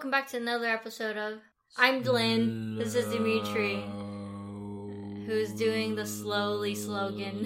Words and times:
welcome 0.00 0.10
back 0.10 0.28
to 0.30 0.38
another 0.38 0.64
episode 0.64 1.18
of 1.18 1.40
I'm 1.76 2.02
Lynn. 2.02 2.76
This 2.78 2.94
is 2.94 3.12
Dimitri, 3.12 3.84
who's 5.26 5.52
doing 5.52 5.94
the 5.94 6.06
slowly 6.06 6.74
slogan 6.74 7.44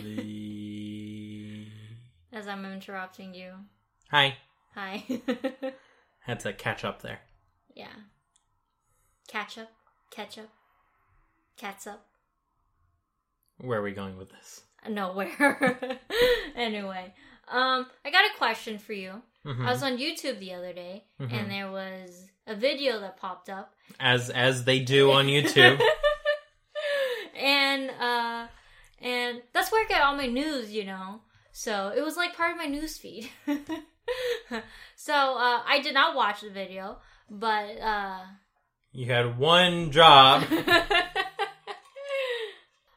as 2.33 2.47
I'm 2.47 2.65
interrupting 2.65 3.35
you. 3.35 3.55
Hi. 4.13 4.37
Hi. 4.77 5.03
Had 6.21 6.39
to 6.41 6.53
catch 6.53 6.85
up 6.85 7.03
there. 7.03 7.19
yeah. 7.75 7.89
Catch 9.27 9.59
up, 9.59 9.73
catch 10.13 10.39
up, 10.39 10.51
cats 11.57 11.89
up. 11.89 12.07
Where 13.59 13.81
are 13.81 13.83
we 13.83 13.91
going 13.91 14.17
with 14.17 14.31
this? 14.31 14.63
Nowhere. 14.89 15.99
anyway, 16.55 17.15
um, 17.49 17.87
I 18.05 18.13
got 18.13 18.27
a 18.33 18.39
question 18.39 18.79
for 18.79 18.93
you. 18.93 19.23
Mhm. 19.45 19.67
I 19.67 19.73
was 19.73 19.83
on 19.83 19.99
YouTube 19.99 20.39
the 20.39 20.55
other 20.55 20.73
day, 20.73 21.03
Mhm. 21.21 21.33
and 21.33 21.51
there 21.51 21.69
was 21.73 22.29
a 22.47 22.55
video 22.55 23.01
that 23.01 23.17
popped 23.17 23.49
up 23.49 23.75
As 23.99 24.31
as 24.31 24.65
they 24.65 24.81
do 24.81 25.11
on 25.13 25.27
YouTube. 25.27 25.81
and 27.39 27.91
uh 27.91 28.47
and 29.01 29.43
that's 29.53 29.71
where 29.71 29.85
I 29.85 29.89
get 29.89 30.03
all 30.03 30.17
my 30.17 30.27
news, 30.27 30.73
you 30.73 30.85
know. 30.85 31.21
So 31.53 31.93
it 31.97 32.03
was 32.03 32.17
like 32.17 32.37
part 32.37 32.53
of 32.53 32.59
my 32.59 32.67
news 32.67 32.99
feed. 32.99 33.31
so 34.97 35.15
uh 35.15 35.63
I 35.67 35.81
did 35.83 35.95
not 35.95 36.17
watch 36.17 36.41
the 36.43 36.51
video, 36.51 36.99
but 37.31 37.81
uh 37.81 38.21
you 38.93 39.07
had 39.07 39.39
one 39.39 39.91
job. 39.91 40.45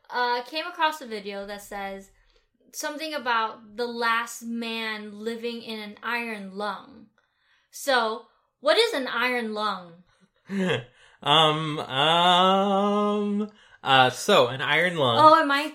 uh 0.10 0.42
came 0.44 0.66
across 0.68 1.02
a 1.02 1.08
video 1.08 1.46
that 1.48 1.62
says 1.62 2.10
something 2.74 3.14
about 3.14 3.76
the 3.76 3.88
last 3.88 4.44
man 4.44 5.20
living 5.20 5.62
in 5.62 5.80
an 5.80 5.96
iron 6.04 6.56
lung. 6.56 7.08
So, 7.72 8.24
what 8.60 8.78
is 8.78 8.94
an 8.94 9.08
iron 9.08 9.54
lung? 9.54 9.94
um 11.24 11.80
um 11.80 13.52
uh 13.84 14.10
so 14.10 14.48
an 14.48 14.62
iron 14.62 14.98
lung. 14.98 15.18
Oh, 15.20 15.36
am 15.42 15.52
I 15.52 15.74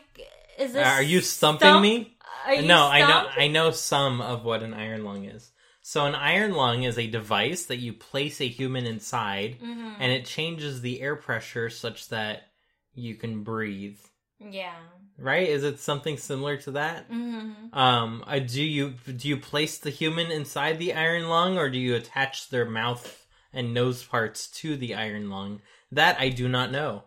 is 0.58 0.72
this 0.72 0.86
are 0.86 1.02
you 1.02 1.20
stumping 1.20 1.68
stump? 1.68 1.82
me? 1.82 2.16
Are 2.46 2.54
you 2.54 2.66
no, 2.68 2.86
I 2.86 3.00
know? 3.00 3.28
I 3.36 3.48
know 3.48 3.70
some 3.70 4.20
of 4.20 4.44
what 4.44 4.62
an 4.62 4.74
iron 4.74 5.04
lung 5.04 5.24
is. 5.24 5.50
So 5.82 6.06
an 6.06 6.14
iron 6.14 6.52
lung 6.52 6.84
is 6.84 6.96
a 6.98 7.06
device 7.10 7.66
that 7.66 7.78
you 7.78 7.92
place 7.92 8.40
a 8.40 8.48
human 8.48 8.86
inside 8.86 9.58
Mhm. 9.60 9.96
and 9.98 10.12
it 10.12 10.26
changes 10.26 10.80
the 10.80 11.00
air 11.00 11.16
pressure 11.16 11.68
such 11.70 12.08
that 12.08 12.52
you 12.94 13.16
can 13.16 13.42
breathe. 13.42 13.98
Yeah. 14.38 14.78
Right? 15.18 15.48
Is 15.48 15.62
it 15.62 15.78
something 15.78 16.16
similar 16.16 16.56
to 16.58 16.72
that? 16.72 17.10
Mm-hmm. 17.10 17.78
Um, 17.78 18.24
uh, 18.26 18.38
do 18.40 18.62
you 18.62 18.94
do 19.16 19.28
you 19.28 19.36
place 19.36 19.78
the 19.78 19.90
human 19.90 20.30
inside 20.30 20.78
the 20.78 20.94
iron 20.94 21.28
lung, 21.28 21.58
or 21.58 21.70
do 21.70 21.78
you 21.78 21.94
attach 21.94 22.48
their 22.48 22.64
mouth 22.64 23.26
and 23.52 23.74
nose 23.74 24.02
parts 24.02 24.48
to 24.48 24.76
the 24.76 24.94
iron 24.94 25.30
lung? 25.30 25.60
That 25.92 26.18
I 26.18 26.30
do 26.30 26.48
not 26.48 26.72
know. 26.72 27.04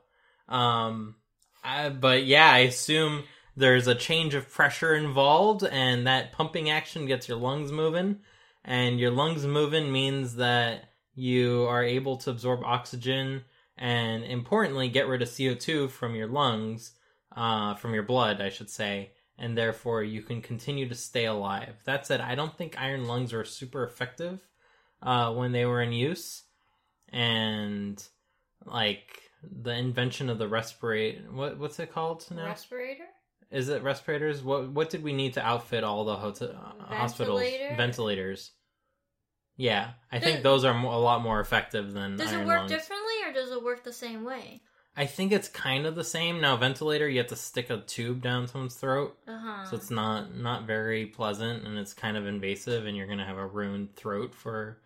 Um, 0.47 1.15
I, 1.63 1.89
but 1.89 2.25
yeah, 2.25 2.49
I 2.49 2.59
assume 2.59 3.23
there's 3.57 3.87
a 3.87 3.95
change 3.95 4.35
of 4.35 4.51
pressure 4.51 4.93
involved, 4.93 5.63
and 5.63 6.05
that 6.07 6.31
pumping 6.31 6.69
action 6.69 7.05
gets 7.07 7.27
your 7.27 7.37
lungs 7.37 7.71
moving, 7.71 8.19
and 8.63 8.99
your 8.99 9.11
lungs 9.11 9.45
moving 9.45 9.91
means 9.91 10.35
that 10.35 10.89
you 11.15 11.63
are 11.63 11.83
able 11.83 12.17
to 12.17 12.29
absorb 12.29 12.63
oxygen 12.63 13.43
and, 13.77 14.23
importantly, 14.23 14.89
get 14.89 15.07
rid 15.07 15.21
of 15.21 15.35
CO 15.35 15.53
two 15.53 15.87
from 15.87 16.15
your 16.15 16.27
lungs, 16.27 16.91
uh, 17.35 17.75
from 17.75 17.93
your 17.93 18.03
blood, 18.03 18.41
I 18.41 18.49
should 18.49 18.69
say 18.69 19.11
and 19.37 19.57
therefore 19.57 20.03
you 20.03 20.21
can 20.21 20.41
continue 20.41 20.87
to 20.87 20.95
stay 20.95 21.25
alive. 21.25 21.75
That 21.85 22.05
said, 22.05 22.21
I 22.21 22.35
don't 22.35 22.57
think 22.57 22.79
iron 22.79 23.07
lungs 23.07 23.33
were 23.33 23.43
super 23.43 23.83
effective 23.83 24.47
uh, 25.01 25.33
when 25.33 25.51
they 25.51 25.65
were 25.65 25.81
in 25.81 25.91
use, 25.91 26.43
and 27.09 28.01
like 28.65 29.21
the 29.43 29.71
invention 29.71 30.29
of 30.29 30.39
the 30.39 30.47
respirator. 30.47 31.21
What 31.31 31.57
what's 31.57 31.79
it 31.79 31.91
called 31.91 32.25
now? 32.31 32.45
Respirator? 32.45 33.05
Is 33.51 33.69
it 33.69 33.83
respirators? 33.83 34.41
What 34.41 34.69
what 34.71 34.89
did 34.89 35.03
we 35.03 35.13
need 35.13 35.33
to 35.33 35.45
outfit 35.45 35.83
all 35.83 36.05
the 36.05 36.15
hotel, 36.15 36.49
uh, 36.79 36.95
hospitals? 36.95 37.41
Ventilators. 37.75 38.51
Yeah, 39.57 39.91
I 40.11 40.19
Does- 40.19 40.29
think 40.29 40.43
those 40.43 40.65
are 40.65 40.75
a 40.75 40.97
lot 40.97 41.21
more 41.21 41.39
effective 41.39 41.93
than 41.93 42.17
Does 42.17 42.33
it 42.33 42.45
work 42.45 42.59
lungs. 42.59 42.71
differently 42.71 43.13
or 43.25 43.31
does 43.31 43.51
it 43.51 43.63
work 43.63 43.83
the 43.83 43.93
same 43.93 44.25
way? 44.25 44.61
I 44.97 45.05
think 45.05 45.31
it's 45.33 45.49
kind 45.49 45.85
of 45.85 45.95
the 45.95 46.03
same. 46.05 46.39
Now, 46.39 46.55
ventilator, 46.55 47.09
you 47.09 47.17
have 47.17 47.27
to 47.27 47.35
stick 47.35 47.69
a 47.69 47.81
tube 47.81 48.21
down 48.21 48.47
someone's 48.47 48.75
throat. 48.75 49.17
Uh 49.27 49.37
huh. 49.37 49.65
So 49.69 49.75
it's 49.75 49.91
not 49.91 50.35
not 50.35 50.65
very 50.65 51.05
pleasant, 51.05 51.65
and 51.67 51.77
it's 51.77 51.93
kind 51.93 52.15
of 52.15 52.25
invasive, 52.25 52.85
and 52.85 52.95
you're 52.95 53.07
gonna 53.07 53.25
have 53.25 53.37
a 53.37 53.45
ruined 53.45 53.95
throat 53.95 54.33
for 54.33 54.77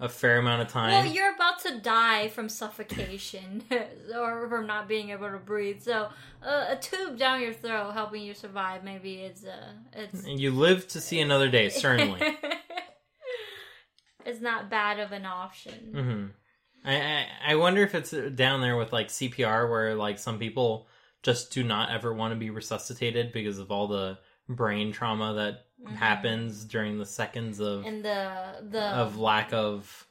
a 0.00 0.08
fair 0.08 0.38
amount 0.38 0.62
of 0.62 0.68
time. 0.68 0.90
well, 0.90 1.06
you're 1.06 1.32
about 1.32 1.60
to 1.60 1.78
die 1.78 2.26
from 2.28 2.48
suffocation 2.48 3.62
or 4.16 4.48
from 4.48 4.66
not 4.66 4.88
being 4.88 5.10
able 5.10 5.30
to 5.30 5.38
breathe. 5.38 5.80
So 5.80 6.08
uh, 6.44 6.64
a 6.70 6.76
tube 6.76 7.16
down 7.16 7.40
your 7.40 7.52
throat 7.52 7.92
helping 7.92 8.22
you 8.22 8.34
survive. 8.34 8.82
Maybe 8.82 9.20
it's 9.20 9.44
uh, 9.44 9.68
it's 9.92 10.24
and 10.26 10.40
you 10.40 10.50
live 10.50 10.88
to 10.88 11.00
see 11.00 11.20
another 11.20 11.48
day, 11.48 11.68
certainly. 11.68 12.20
it's 14.26 14.40
not 14.40 14.68
bad 14.68 14.98
of 14.98 15.12
an 15.12 15.24
option. 15.24 15.74
hmm 15.92 16.26
I, 16.84 16.94
I 16.96 17.26
I 17.48 17.54
wonder 17.56 17.82
if 17.82 17.94
it's 17.94 18.10
down 18.10 18.60
there 18.60 18.76
with 18.76 18.92
like 18.92 19.08
CPR, 19.08 19.70
where 19.70 19.94
like 19.94 20.18
some 20.18 20.38
people 20.38 20.86
just 21.22 21.52
do 21.52 21.62
not 21.62 21.90
ever 21.90 22.12
want 22.12 22.32
to 22.32 22.38
be 22.38 22.50
resuscitated 22.50 23.32
because 23.32 23.58
of 23.58 23.70
all 23.70 23.86
the 23.88 24.18
brain 24.48 24.92
trauma 24.92 25.34
that 25.34 25.66
Mhm. 25.84 25.96
happens 25.96 26.64
during 26.64 26.98
the 26.98 27.06
seconds 27.06 27.58
of 27.60 27.84
And 27.86 28.04
the 28.04 28.64
the 28.70 28.82
of 28.82 29.18
lack 29.18 29.52
of 29.52 30.06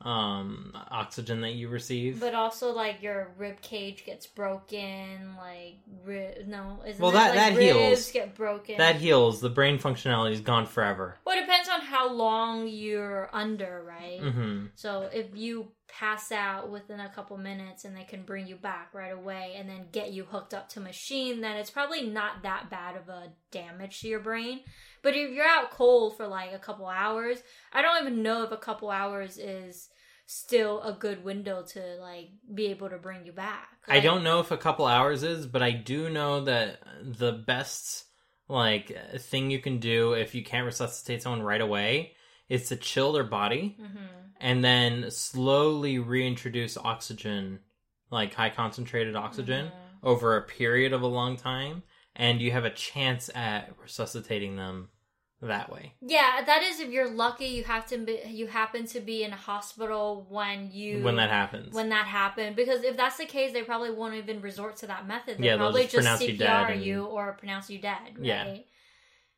um 0.00 0.72
oxygen 0.90 1.42
that 1.42 1.52
you 1.52 1.68
receive. 1.68 2.18
But 2.18 2.34
also, 2.34 2.72
like 2.72 3.02
your 3.02 3.32
rib 3.38 3.60
cage 3.60 4.04
gets 4.04 4.26
broken. 4.26 5.36
Like 5.38 5.76
ri- 6.04 6.44
no, 6.46 6.82
isn't 6.86 7.00
Well, 7.00 7.12
that- 7.12 7.30
like, 7.30 7.34
that 7.34 7.56
ribs 7.56 7.60
heals. 7.78 8.10
get 8.12 8.34
broken. 8.34 8.78
that 8.78 8.96
heals. 8.96 9.40
The 9.40 9.48
brain 9.50 9.78
functionality 9.78 10.32
is 10.32 10.40
gone 10.40 10.66
forever. 10.66 11.18
well, 11.24 11.36
it 11.38 11.42
depends 11.42 11.68
on 11.68 11.80
how 11.82 12.10
long 12.10 12.66
you're 12.66 13.30
under, 13.32 13.82
right? 13.86 14.20
hmm 14.20 14.66
So 14.74 15.08
if 15.12 15.26
you 15.36 15.70
pass 15.92 16.32
out 16.32 16.70
within 16.70 17.00
a 17.00 17.08
couple 17.10 17.36
minutes 17.36 17.84
and 17.84 17.94
they 17.94 18.04
can 18.04 18.22
bring 18.22 18.46
you 18.46 18.56
back 18.56 18.94
right 18.94 19.12
away 19.12 19.54
and 19.56 19.68
then 19.68 19.88
get 19.92 20.12
you 20.12 20.24
hooked 20.24 20.54
up 20.54 20.68
to 20.70 20.80
machine, 20.80 21.42
then 21.42 21.56
it's 21.56 21.70
probably 21.70 22.02
not 22.02 22.42
that 22.42 22.70
bad 22.70 22.96
of 22.96 23.08
a 23.08 23.32
damage 23.50 24.00
to 24.00 24.08
your 24.08 24.20
brain. 24.20 24.60
But 25.02 25.14
if 25.14 25.30
you're 25.30 25.46
out 25.46 25.70
cold 25.70 26.16
for 26.16 26.26
like 26.26 26.52
a 26.52 26.58
couple 26.58 26.86
hours, 26.86 27.42
I 27.72 27.82
don't 27.82 28.00
even 28.00 28.22
know 28.22 28.42
if 28.42 28.52
a 28.52 28.56
couple 28.56 28.90
hours 28.90 29.36
is 29.36 29.90
still 30.24 30.80
a 30.82 30.92
good 30.92 31.22
window 31.22 31.62
to 31.62 31.96
like 32.00 32.30
be 32.54 32.66
able 32.66 32.88
to 32.88 32.96
bring 32.96 33.26
you 33.26 33.32
back. 33.32 33.68
I 33.86 34.00
don't 34.00 34.24
know 34.24 34.40
if 34.40 34.50
a 34.50 34.56
couple 34.56 34.86
hours 34.86 35.22
is, 35.22 35.46
but 35.46 35.62
I 35.62 35.72
do 35.72 36.08
know 36.08 36.44
that 36.44 36.80
the 37.02 37.32
best 37.32 38.06
like 38.48 38.96
thing 39.18 39.50
you 39.50 39.60
can 39.60 39.78
do 39.78 40.14
if 40.14 40.34
you 40.34 40.42
can't 40.42 40.64
resuscitate 40.64 41.22
someone 41.22 41.42
right 41.42 41.60
away 41.60 42.14
is 42.52 42.68
to 42.68 42.76
chill 42.76 43.12
their 43.12 43.24
body 43.24 43.76
Mhm. 43.80 44.08
and 44.40 44.62
then 44.62 45.10
slowly 45.10 45.98
reintroduce 45.98 46.76
oxygen, 46.76 47.60
like 48.10 48.34
high 48.34 48.50
concentrated 48.50 49.16
oxygen, 49.16 49.66
Mhm. 49.66 49.72
over 50.02 50.36
a 50.36 50.42
period 50.42 50.92
of 50.92 51.00
a 51.02 51.06
long 51.06 51.36
time, 51.36 51.82
and 52.14 52.42
you 52.42 52.50
have 52.52 52.66
a 52.66 52.70
chance 52.70 53.30
at 53.34 53.72
resuscitating 53.78 54.56
them 54.56 54.90
that 55.40 55.72
way. 55.72 55.94
Yeah, 56.02 56.42
that 56.44 56.62
is 56.62 56.78
if 56.78 56.90
you're 56.90 57.08
lucky. 57.08 57.46
You 57.46 57.64
have 57.64 57.86
to 57.86 57.98
be, 57.98 58.20
you 58.26 58.46
happen 58.48 58.86
to 58.88 59.00
be 59.00 59.24
in 59.24 59.32
a 59.32 59.36
hospital 59.36 60.26
when 60.28 60.70
you 60.70 61.02
When 61.02 61.16
that 61.16 61.30
happens. 61.30 61.74
when 61.74 61.88
that 61.88 62.06
happened. 62.06 62.54
Because 62.54 62.84
if 62.84 62.96
that's 62.98 63.16
the 63.16 63.24
case, 63.26 63.52
they 63.52 63.62
probably 63.62 63.90
won't 63.90 64.14
even 64.14 64.40
resort 64.42 64.76
to 64.76 64.86
that 64.88 65.06
method. 65.06 65.38
They 65.38 65.46
Yeah, 65.46 65.52
they'll 65.56 65.66
probably 65.66 65.82
just 65.82 65.94
just, 65.94 66.04
pronounce 66.04 66.22
you 66.22 66.34
CPR 66.36 66.68
dead 66.68 66.82
you, 66.84 67.04
or 67.06 67.32
pronounce 67.32 67.70
you 67.70 67.78
dead. 67.78 68.18
Right? 68.18 68.26
Yeah. 68.26 68.58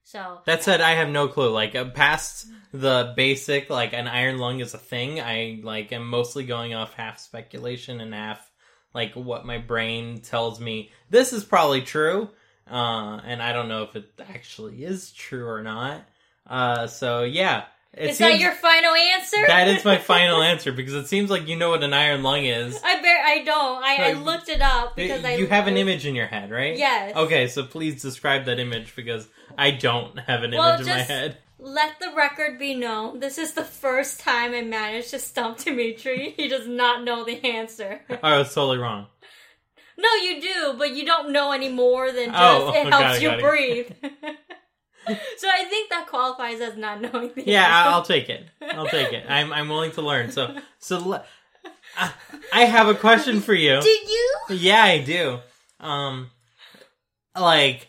So 0.04 0.40
That 0.44 0.62
said, 0.62 0.80
I 0.80 0.92
have 0.92 1.08
no 1.08 1.28
clue. 1.28 1.50
Like 1.50 1.74
uh, 1.74 1.86
past 1.86 2.46
the 2.72 3.12
basic, 3.16 3.70
like 3.70 3.94
an 3.94 4.06
iron 4.06 4.38
lung 4.38 4.60
is 4.60 4.74
a 4.74 4.78
thing. 4.78 5.20
I 5.20 5.60
like 5.62 5.92
am 5.92 6.06
mostly 6.06 6.44
going 6.44 6.74
off 6.74 6.94
half 6.94 7.18
speculation 7.18 8.00
and 8.00 8.14
half 8.14 8.50
like 8.94 9.14
what 9.14 9.44
my 9.44 9.58
brain 9.58 10.20
tells 10.20 10.60
me. 10.60 10.92
This 11.10 11.32
is 11.32 11.44
probably 11.44 11.82
true, 11.82 12.30
uh, 12.70 13.20
and 13.24 13.42
I 13.42 13.52
don't 13.52 13.68
know 13.68 13.82
if 13.82 13.96
it 13.96 14.08
actually 14.28 14.84
is 14.84 15.10
true 15.10 15.48
or 15.48 15.62
not. 15.62 16.02
Uh, 16.46 16.86
so 16.86 17.24
yeah, 17.24 17.64
it 17.96 18.10
is 18.10 18.18
that 18.18 18.38
your 18.38 18.52
final 18.52 18.94
answer? 18.94 19.36
that 19.46 19.68
is 19.68 19.84
my 19.84 19.98
final 19.98 20.42
answer 20.52 20.72
because 20.72 20.94
it 20.94 21.06
seems 21.06 21.30
like 21.30 21.48
you 21.48 21.56
know 21.56 21.70
what 21.70 21.82
an 21.82 21.92
iron 21.92 22.22
lung 22.22 22.44
is. 22.44 22.78
I 22.84 23.00
bear. 23.00 23.24
I 23.24 23.42
don't. 23.44 23.82
I, 23.82 24.10
I 24.10 24.12
looked 24.12 24.48
it 24.48 24.60
up 24.60 24.96
because 24.96 25.24
I 25.24 25.36
you 25.36 25.46
have 25.46 25.66
an 25.66 25.76
image 25.76 26.06
in 26.06 26.14
your 26.14 26.26
head, 26.26 26.50
right? 26.50 26.76
Yes. 26.76 27.16
Okay, 27.16 27.48
so 27.48 27.64
please 27.64 28.02
describe 28.02 28.44
that 28.46 28.58
image 28.58 28.96
because 28.96 29.28
I 29.56 29.70
don't 29.70 30.18
have 30.18 30.42
an 30.42 30.52
Well, 30.52 30.74
image 30.74 30.86
in 30.86 30.92
my 30.92 31.02
head. 31.02 31.38
Let 31.58 31.98
the 32.00 32.12
record 32.14 32.58
be 32.58 32.74
known. 32.74 33.20
This 33.20 33.38
is 33.38 33.54
the 33.54 33.64
first 33.64 34.20
time 34.20 34.52
I 34.52 34.62
managed 34.62 35.10
to 35.10 35.18
stump 35.18 35.58
Dimitri. 35.58 36.30
He 36.36 36.48
does 36.48 36.66
not 36.66 37.04
know 37.04 37.24
the 37.24 37.42
answer. 37.44 38.02
Oh, 38.10 38.18
I 38.22 38.38
was 38.38 38.52
totally 38.52 38.78
wrong. 38.78 39.06
No, 39.96 40.12
you 40.14 40.40
do, 40.42 40.74
but 40.76 40.94
you 40.94 41.04
don't 41.06 41.32
know 41.32 41.52
any 41.52 41.68
more 41.68 42.10
than 42.10 42.30
oh, 42.30 42.32
just 42.32 42.66
Oh, 42.66 42.74
it 42.74 42.92
helps 42.92 43.22
you 43.22 43.30
breathe. 43.40 43.92
so 45.38 45.48
I 45.48 45.64
think 45.64 45.90
that 45.90 46.06
qualifies 46.08 46.60
as 46.60 46.76
not 46.76 47.00
knowing 47.00 47.32
the 47.34 47.44
Yeah, 47.46 47.62
answer. 47.64 47.90
I'll 47.90 48.02
take 48.02 48.28
it. 48.28 48.46
I'll 48.60 48.88
take 48.88 49.12
it. 49.12 49.24
I'm 49.28 49.52
I'm 49.52 49.68
willing 49.68 49.92
to 49.92 50.02
learn. 50.02 50.30
So 50.30 50.56
so 50.78 51.20
I 51.96 52.12
I 52.52 52.64
have 52.64 52.88
a 52.88 52.94
question 52.94 53.40
for 53.40 53.54
you. 53.54 53.80
Do 53.80 53.88
you? 53.88 54.34
Yeah, 54.50 54.82
I 54.82 54.98
do. 55.02 55.38
Um, 55.80 56.30
like 57.38 57.88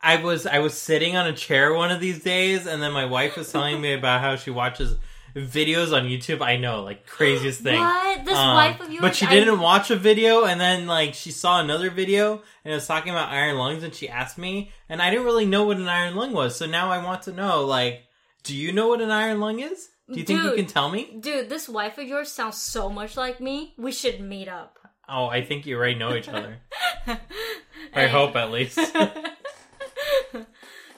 I 0.00 0.16
was 0.16 0.46
I 0.46 0.58
was 0.58 0.76
sitting 0.76 1.16
on 1.16 1.26
a 1.26 1.32
chair 1.32 1.72
one 1.74 1.90
of 1.90 2.00
these 2.00 2.22
days, 2.22 2.66
and 2.66 2.82
then 2.82 2.92
my 2.92 3.04
wife 3.04 3.36
was 3.36 3.50
telling 3.50 3.80
me 3.80 3.92
about 3.92 4.20
how 4.20 4.36
she 4.36 4.50
watches 4.50 4.96
videos 5.34 5.96
on 5.96 6.04
YouTube. 6.04 6.42
I 6.42 6.56
know, 6.56 6.82
like 6.82 7.06
craziest 7.06 7.60
thing. 7.60 7.78
What? 7.80 8.24
This 8.24 8.36
Um, 8.36 8.54
wife 8.54 8.80
of 8.80 8.90
yours? 8.90 9.00
But 9.00 9.16
she 9.16 9.26
I- 9.26 9.30
didn't 9.30 9.60
watch 9.60 9.90
a 9.90 9.96
video, 9.96 10.44
and 10.44 10.60
then 10.60 10.86
like 10.86 11.14
she 11.14 11.30
saw 11.30 11.60
another 11.60 11.90
video, 11.90 12.42
and 12.64 12.72
it 12.72 12.74
was 12.74 12.86
talking 12.86 13.10
about 13.10 13.30
iron 13.30 13.56
lungs, 13.56 13.82
and 13.82 13.94
she 13.94 14.08
asked 14.08 14.38
me, 14.38 14.72
and 14.88 15.00
I 15.02 15.10
didn't 15.10 15.24
really 15.24 15.46
know 15.46 15.64
what 15.64 15.76
an 15.78 15.88
iron 15.88 16.14
lung 16.16 16.32
was. 16.32 16.56
So 16.56 16.66
now 16.66 16.90
I 16.90 17.02
want 17.04 17.22
to 17.22 17.32
know, 17.32 17.64
like, 17.64 18.04
do 18.42 18.56
you 18.56 18.72
know 18.72 18.88
what 18.88 19.00
an 19.00 19.10
iron 19.10 19.40
lung 19.40 19.60
is? 19.60 19.88
Do 20.12 20.18
you 20.18 20.24
think 20.24 20.42
you 20.42 20.52
can 20.52 20.66
tell 20.66 20.90
me? 20.90 21.16
Dude, 21.20 21.48
this 21.48 21.68
wife 21.68 21.96
of 21.96 22.06
yours 22.06 22.30
sounds 22.30 22.58
so 22.58 22.90
much 22.90 23.16
like 23.16 23.40
me. 23.40 23.72
We 23.78 23.92
should 23.92 24.20
meet 24.20 24.48
up. 24.48 24.78
Oh, 25.08 25.26
I 25.26 25.42
think 25.44 25.64
you 25.64 25.76
already 25.76 25.94
know 25.94 26.14
each 26.14 26.28
other. 26.28 26.58
I 27.94 28.06
hope 28.08 28.36
at 28.36 28.50
least. 28.50 28.78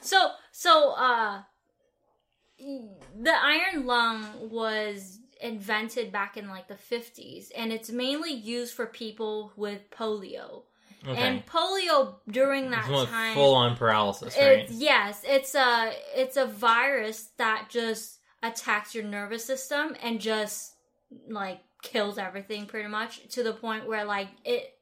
so 0.01 0.31
so 0.53 0.93
uh 0.93 1.43
the 2.59 3.33
iron 3.43 3.87
lung 3.87 4.51
was 4.51 5.19
invented 5.41 6.13
back 6.13 6.37
in 6.37 6.49
like 6.49 6.69
the 6.69 6.75
50s 6.75 7.47
and 7.57 7.73
it's 7.73 7.91
mainly 7.91 8.33
used 8.33 8.75
for 8.75 8.87
people 8.87 9.53
with 9.57 9.91
polio 9.91 10.63
Okay. 11.07 11.21
and 11.21 11.45
polio 11.45 12.15
during 12.31 12.71
that 12.71 12.89
It's 12.89 13.11
time 13.11 13.35
full 13.35 13.55
on 13.55 13.77
paralysis, 13.77 14.35
right? 14.39 14.61
it's, 14.61 14.73
yes 14.73 15.23
it's 15.27 15.55
a 15.55 15.93
it's 16.17 16.37
a 16.39 16.47
virus 16.47 17.29
that 17.37 17.67
just 17.69 18.21
attacks 18.43 18.95
your 18.95 19.05
nervous 19.05 19.45
system 19.45 19.95
and 20.03 20.19
just 20.21 20.73
like 21.29 21.61
kills 21.83 22.17
everything 22.17 22.65
pretty 22.65 22.89
much 22.89 23.29
to 23.29 23.43
the 23.43 23.53
point 23.53 23.87
where 23.87 24.05
like 24.07 24.29
it 24.47 24.73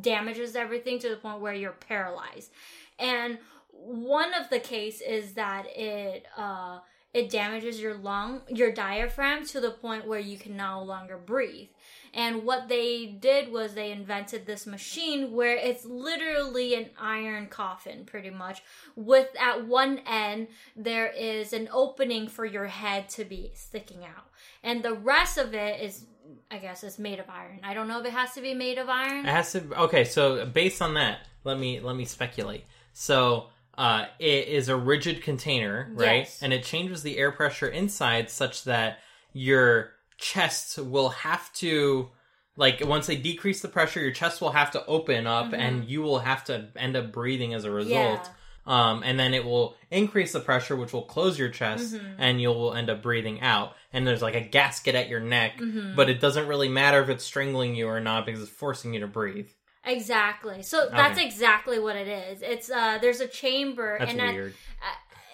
damages 0.00 0.56
everything 0.56 0.98
to 1.00 1.10
the 1.10 1.16
point 1.16 1.40
where 1.40 1.52
you're 1.54 1.72
paralyzed 1.72 2.50
and 2.98 3.38
one 3.70 4.32
of 4.34 4.48
the 4.48 4.60
case 4.60 5.02
is 5.02 5.34
that 5.34 5.66
it 5.76 6.24
uh 6.36 6.78
it 7.18 7.30
damages 7.30 7.80
your 7.80 7.94
lung 7.94 8.40
your 8.48 8.72
diaphragm 8.72 9.44
to 9.44 9.60
the 9.60 9.70
point 9.70 10.06
where 10.06 10.20
you 10.20 10.38
can 10.38 10.56
no 10.56 10.82
longer 10.82 11.16
breathe 11.16 11.68
and 12.14 12.44
what 12.44 12.68
they 12.68 13.06
did 13.06 13.52
was 13.52 13.74
they 13.74 13.90
invented 13.90 14.46
this 14.46 14.66
machine 14.66 15.32
where 15.32 15.56
it's 15.56 15.84
literally 15.84 16.74
an 16.74 16.86
iron 16.98 17.46
coffin 17.46 18.04
pretty 18.04 18.30
much 18.30 18.62
with 18.94 19.28
at 19.38 19.66
one 19.66 20.00
end 20.06 20.46
there 20.76 21.08
is 21.08 21.52
an 21.52 21.68
opening 21.72 22.28
for 22.28 22.44
your 22.44 22.66
head 22.66 23.08
to 23.08 23.24
be 23.24 23.50
sticking 23.54 24.04
out 24.04 24.26
and 24.62 24.82
the 24.82 24.94
rest 24.94 25.38
of 25.38 25.54
it 25.54 25.80
is 25.80 26.04
i 26.50 26.58
guess 26.58 26.84
is 26.84 26.98
made 26.98 27.18
of 27.18 27.28
iron 27.28 27.58
i 27.62 27.74
don't 27.74 27.88
know 27.88 28.00
if 28.00 28.06
it 28.06 28.12
has 28.12 28.32
to 28.32 28.40
be 28.40 28.54
made 28.54 28.78
of 28.78 28.88
iron 28.88 29.26
It 29.26 29.30
has 29.30 29.52
to. 29.52 29.62
Okay, 29.82 30.04
so 30.04 30.46
based 30.46 30.80
on 30.82 30.94
that, 30.94 31.20
let 31.44 31.58
me 31.58 31.80
let 31.80 31.96
me 31.96 32.04
speculate. 32.04 32.64
So 32.92 33.48
uh, 33.78 34.06
it 34.18 34.48
is 34.48 34.68
a 34.68 34.76
rigid 34.76 35.22
container, 35.22 35.88
right? 35.94 36.18
Yes. 36.18 36.42
And 36.42 36.52
it 36.52 36.64
changes 36.64 37.02
the 37.02 37.16
air 37.16 37.30
pressure 37.30 37.68
inside 37.68 38.28
such 38.28 38.64
that 38.64 38.98
your 39.32 39.92
chest 40.18 40.78
will 40.78 41.10
have 41.10 41.52
to, 41.54 42.10
like, 42.56 42.82
once 42.84 43.06
they 43.06 43.14
decrease 43.14 43.62
the 43.62 43.68
pressure, 43.68 44.00
your 44.00 44.10
chest 44.10 44.40
will 44.40 44.50
have 44.50 44.72
to 44.72 44.84
open 44.86 45.28
up, 45.28 45.52
and 45.52 45.84
you 45.84 46.02
will 46.02 46.18
have 46.18 46.44
to 46.46 46.66
end 46.74 46.96
up 46.96 47.12
breathing 47.12 47.54
as 47.54 47.64
a 47.64 47.70
result. 47.70 48.20
Yeah. 48.24 48.32
Um, 48.66 49.02
and 49.02 49.18
then 49.18 49.32
it 49.32 49.44
will 49.46 49.76
increase 49.90 50.32
the 50.32 50.40
pressure, 50.40 50.76
which 50.76 50.92
will 50.92 51.04
close 51.04 51.38
your 51.38 51.48
chest, 51.48 51.94
and 52.18 52.38
you'll 52.42 52.74
end 52.74 52.90
up 52.90 53.00
breathing 53.00 53.40
out. 53.40 53.72
And 53.94 54.06
there's 54.06 54.20
like 54.20 54.34
a 54.34 54.42
gasket 54.42 54.94
at 54.94 55.08
your 55.08 55.20
neck, 55.20 55.58
but 55.96 56.10
it 56.10 56.20
doesn't 56.20 56.48
really 56.48 56.68
matter 56.68 57.00
if 57.00 57.08
it's 57.08 57.24
strangling 57.24 57.76
you 57.76 57.86
or 57.86 58.00
not 58.00 58.26
because 58.26 58.42
it's 58.42 58.50
forcing 58.50 58.92
you 58.92 59.00
to 59.00 59.06
breathe. 59.06 59.48
Exactly. 59.88 60.62
So 60.62 60.88
that's 60.90 61.18
Okay. 61.18 61.26
exactly 61.26 61.78
what 61.78 61.96
it 61.96 62.08
is. 62.08 62.42
It's 62.42 62.70
uh 62.70 62.98
there's 63.00 63.20
a 63.20 63.26
chamber 63.26 63.96
That's 63.98 64.12
and 64.12 64.20
weird. 64.20 64.54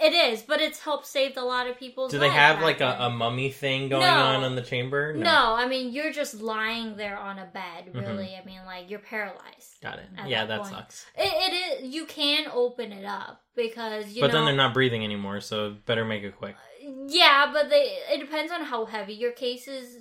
it 0.03 0.13
is, 0.13 0.43
but 0.43 0.61
it's 0.61 0.81
helped 0.81 1.07
saved 1.07 1.37
a 1.37 1.43
lot 1.45 1.67
of 1.67 1.79
people's 1.79 2.11
Do 2.13 2.19
they 2.19 2.29
have 2.29 2.61
like 2.63 2.81
a, 2.81 2.97
a 3.01 3.11
mummy 3.11 3.51
thing 3.51 3.89
going 3.89 4.03
No. 4.03 4.09
on 4.13 4.45
in 4.45 4.55
the 4.55 4.63
chamber? 4.63 5.13
no. 5.15 5.55
I 5.55 5.67
mean 5.67 5.93
you're 5.93 6.13
just 6.13 6.35
lying 6.41 6.97
there 6.97 7.17
on 7.19 7.39
a 7.39 7.47
bed, 7.47 7.87
Mm-hmm. 7.93 7.99
really. 7.99 8.31
I 8.41 8.45
mean 8.45 8.61
like 8.67 8.91
you're 8.91 9.01
paralyzed. 9.01 9.81
Got 9.83 9.99
it. 9.99 10.07
Yeah, 10.27 10.45
that 10.47 10.63
that 10.63 10.71
sucks. 10.71 11.07
It, 11.17 11.33
it 11.47 11.53
is 11.85 11.95
you 11.95 12.07
can 12.07 12.47
open 12.53 12.93
it 12.93 13.05
up 13.05 13.43
because 13.57 14.13
you 14.15 14.21
But 14.21 14.29
know 14.29 14.35
then 14.39 14.45
they're 14.47 14.55
not 14.57 14.73
breathing 14.75 15.05
anymore, 15.05 15.41
so 15.41 15.75
better 15.87 16.05
make 16.05 16.23
it 16.23 16.37
quick. 16.37 16.57
Yeah, 17.07 17.51
but 17.53 17.71
they 17.71 17.97
it 18.13 18.21
depends 18.21 18.53
on 18.53 18.63
how 18.63 18.85
heavy 18.85 19.15
your 19.15 19.33
case 19.33 19.69
is 19.69 19.97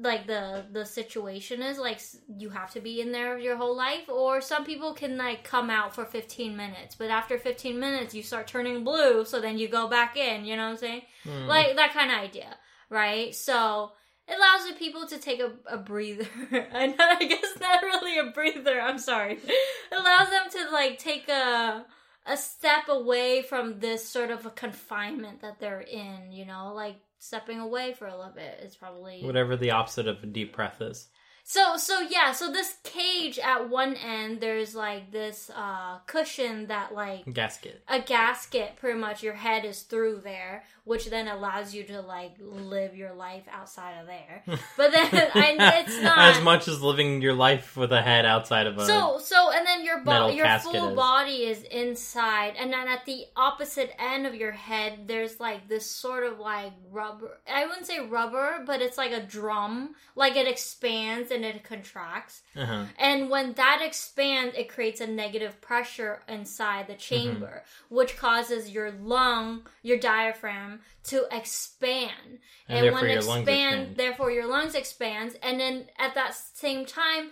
like 0.00 0.26
the 0.26 0.64
the 0.72 0.84
situation 0.84 1.62
is 1.62 1.78
like 1.78 2.00
you 2.38 2.50
have 2.50 2.70
to 2.70 2.80
be 2.80 3.00
in 3.00 3.12
there 3.12 3.38
your 3.38 3.56
whole 3.56 3.76
life 3.76 4.08
or 4.08 4.40
some 4.40 4.64
people 4.64 4.94
can 4.94 5.16
like 5.16 5.44
come 5.44 5.68
out 5.70 5.94
for 5.94 6.04
15 6.04 6.56
minutes 6.56 6.94
but 6.94 7.10
after 7.10 7.38
15 7.38 7.78
minutes 7.78 8.14
you 8.14 8.22
start 8.22 8.46
turning 8.46 8.84
blue 8.84 9.24
so 9.24 9.40
then 9.40 9.58
you 9.58 9.68
go 9.68 9.88
back 9.88 10.16
in 10.16 10.44
you 10.44 10.56
know 10.56 10.64
what 10.64 10.70
i'm 10.70 10.76
saying? 10.76 11.02
Hmm. 11.24 11.46
like 11.46 11.76
that 11.76 11.92
kind 11.92 12.10
of 12.10 12.18
idea 12.18 12.56
right? 12.92 13.34
So 13.34 13.92
it 14.28 14.36
allows 14.36 14.68
the 14.68 14.74
people 14.78 15.06
to 15.08 15.18
take 15.18 15.40
a, 15.40 15.52
a 15.66 15.78
breather 15.78 16.28
and 16.52 16.94
i 17.00 17.24
guess 17.24 17.58
not 17.60 17.82
really 17.82 18.18
a 18.18 18.30
breather 18.30 18.80
i'm 18.80 18.98
sorry. 18.98 19.34
It 19.34 19.98
allows 19.98 20.30
them 20.30 20.48
to 20.50 20.70
like 20.70 20.98
take 20.98 21.28
a 21.28 21.84
a 22.24 22.36
step 22.36 22.88
away 22.88 23.42
from 23.42 23.80
this 23.80 24.08
sort 24.08 24.30
of 24.30 24.46
a 24.46 24.50
confinement 24.50 25.40
that 25.40 25.58
they're 25.58 25.80
in 25.80 26.30
you 26.30 26.44
know? 26.44 26.72
Like 26.74 26.96
stepping 27.22 27.60
away 27.60 27.94
for 27.94 28.06
a 28.08 28.16
little 28.16 28.32
bit 28.34 28.60
is 28.64 28.74
probably 28.74 29.22
Whatever 29.22 29.56
the 29.56 29.70
opposite 29.70 30.08
of 30.08 30.22
a 30.24 30.26
deep 30.26 30.56
breath 30.56 30.80
is. 30.82 31.06
so 31.44 31.76
so 31.76 32.00
yeah, 32.00 32.32
so 32.32 32.50
this 32.50 32.74
cage 32.82 33.38
at 33.38 33.68
one 33.68 33.94
end 33.94 34.40
there's 34.40 34.74
like 34.74 35.12
this 35.12 35.48
uh 35.54 35.98
cushion 36.06 36.66
that 36.66 36.92
like 36.94 37.24
Gasket. 37.32 37.82
a 37.88 38.00
gasket 38.00 38.74
pretty 38.76 38.98
much 38.98 39.22
your 39.22 39.34
head 39.34 39.64
is 39.64 39.82
through 39.82 40.20
there, 40.24 40.64
which 40.84 41.06
then 41.06 41.28
allows 41.28 41.72
you 41.74 41.84
to 41.84 42.00
like 42.00 42.32
live 42.40 42.96
your 42.96 43.12
life 43.14 43.44
outside 43.52 44.00
of 44.00 44.06
there. 44.06 44.42
But 44.76 44.90
then 44.92 45.08
I, 45.34 45.84
it's 45.86 46.00
not 46.02 46.18
as 46.36 46.42
much 46.42 46.66
as 46.68 46.82
living 46.82 47.22
your 47.22 47.34
life 47.34 47.76
with 47.76 47.92
a 47.92 48.02
head 48.02 48.24
outside 48.26 48.66
of 48.66 48.78
a. 48.78 48.86
so 48.86 49.18
so 49.22 49.50
and 49.52 49.66
then 49.66 49.84
your 49.84 50.00
body 50.02 50.34
your 50.36 50.58
full 50.58 50.90
is. 50.90 50.96
body 50.96 51.44
is 51.44 51.62
inside 51.64 52.54
and 52.58 52.72
then 52.72 52.88
at 52.88 53.04
the 53.04 53.24
opposite 53.36 53.90
end 53.98 54.26
of 54.26 54.34
your 54.34 54.52
head 54.52 55.04
there's 55.06 55.38
like 55.38 55.68
this 55.68 55.86
sort 55.88 56.24
of 56.24 56.38
like 56.38 56.72
rubber 56.90 57.38
I 57.52 57.66
wouldn't 57.66 57.86
say 57.86 58.00
rubber, 58.00 58.62
but 58.66 58.80
it's 58.80 58.98
like 58.98 59.12
a 59.12 59.22
drum. 59.22 59.94
Like 60.16 60.36
it 60.36 60.46
expands 60.48 61.30
and 61.30 61.44
it 61.44 61.62
contracts. 61.64 62.42
uh-huh. 62.56 62.84
And 62.98 63.30
when 63.30 63.52
that 63.54 63.80
expands, 63.84 64.56
it 64.56 64.68
creates 64.68 65.00
a 65.00 65.06
negative 65.06 65.60
pressure 65.60 66.22
inside 66.28 66.86
the 66.86 66.94
chamber, 66.94 67.62
Mm-hmm. 67.64 67.94
which 67.96 68.16
causes 68.16 68.70
your 68.70 68.90
lung, 68.90 69.66
your 69.82 69.98
diaphragm 69.98 70.71
to 71.04 71.26
expand. 71.30 72.38
And 72.68 72.84
therefore 72.84 73.00
when 73.00 73.08
lungs 73.26 73.48
expand. 73.48 73.96
therefore 73.96 74.30
your 74.30 74.46
lungs 74.46 74.74
expands, 74.74 75.34
and 75.42 75.60
then 75.60 75.86
at 75.98 76.14
that 76.14 76.34
same 76.34 76.86
time, 76.86 77.30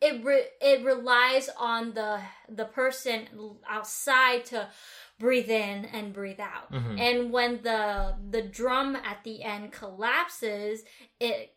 it 0.00 0.24
re- 0.24 0.48
it 0.60 0.84
relies 0.84 1.48
on 1.58 1.94
the 1.94 2.20
the 2.48 2.66
person 2.66 3.28
outside 3.68 4.44
to 4.46 4.68
breathe 5.18 5.48
in 5.50 5.86
and 5.86 6.12
breathe 6.12 6.40
out. 6.40 6.70
Mhm. 6.70 7.00
And 7.00 7.32
when 7.32 7.62
the 7.62 8.16
the 8.30 8.42
drum 8.42 8.96
at 8.96 9.24
the 9.24 9.42
end 9.42 9.72
collapses, 9.72 10.84
it 11.18 11.54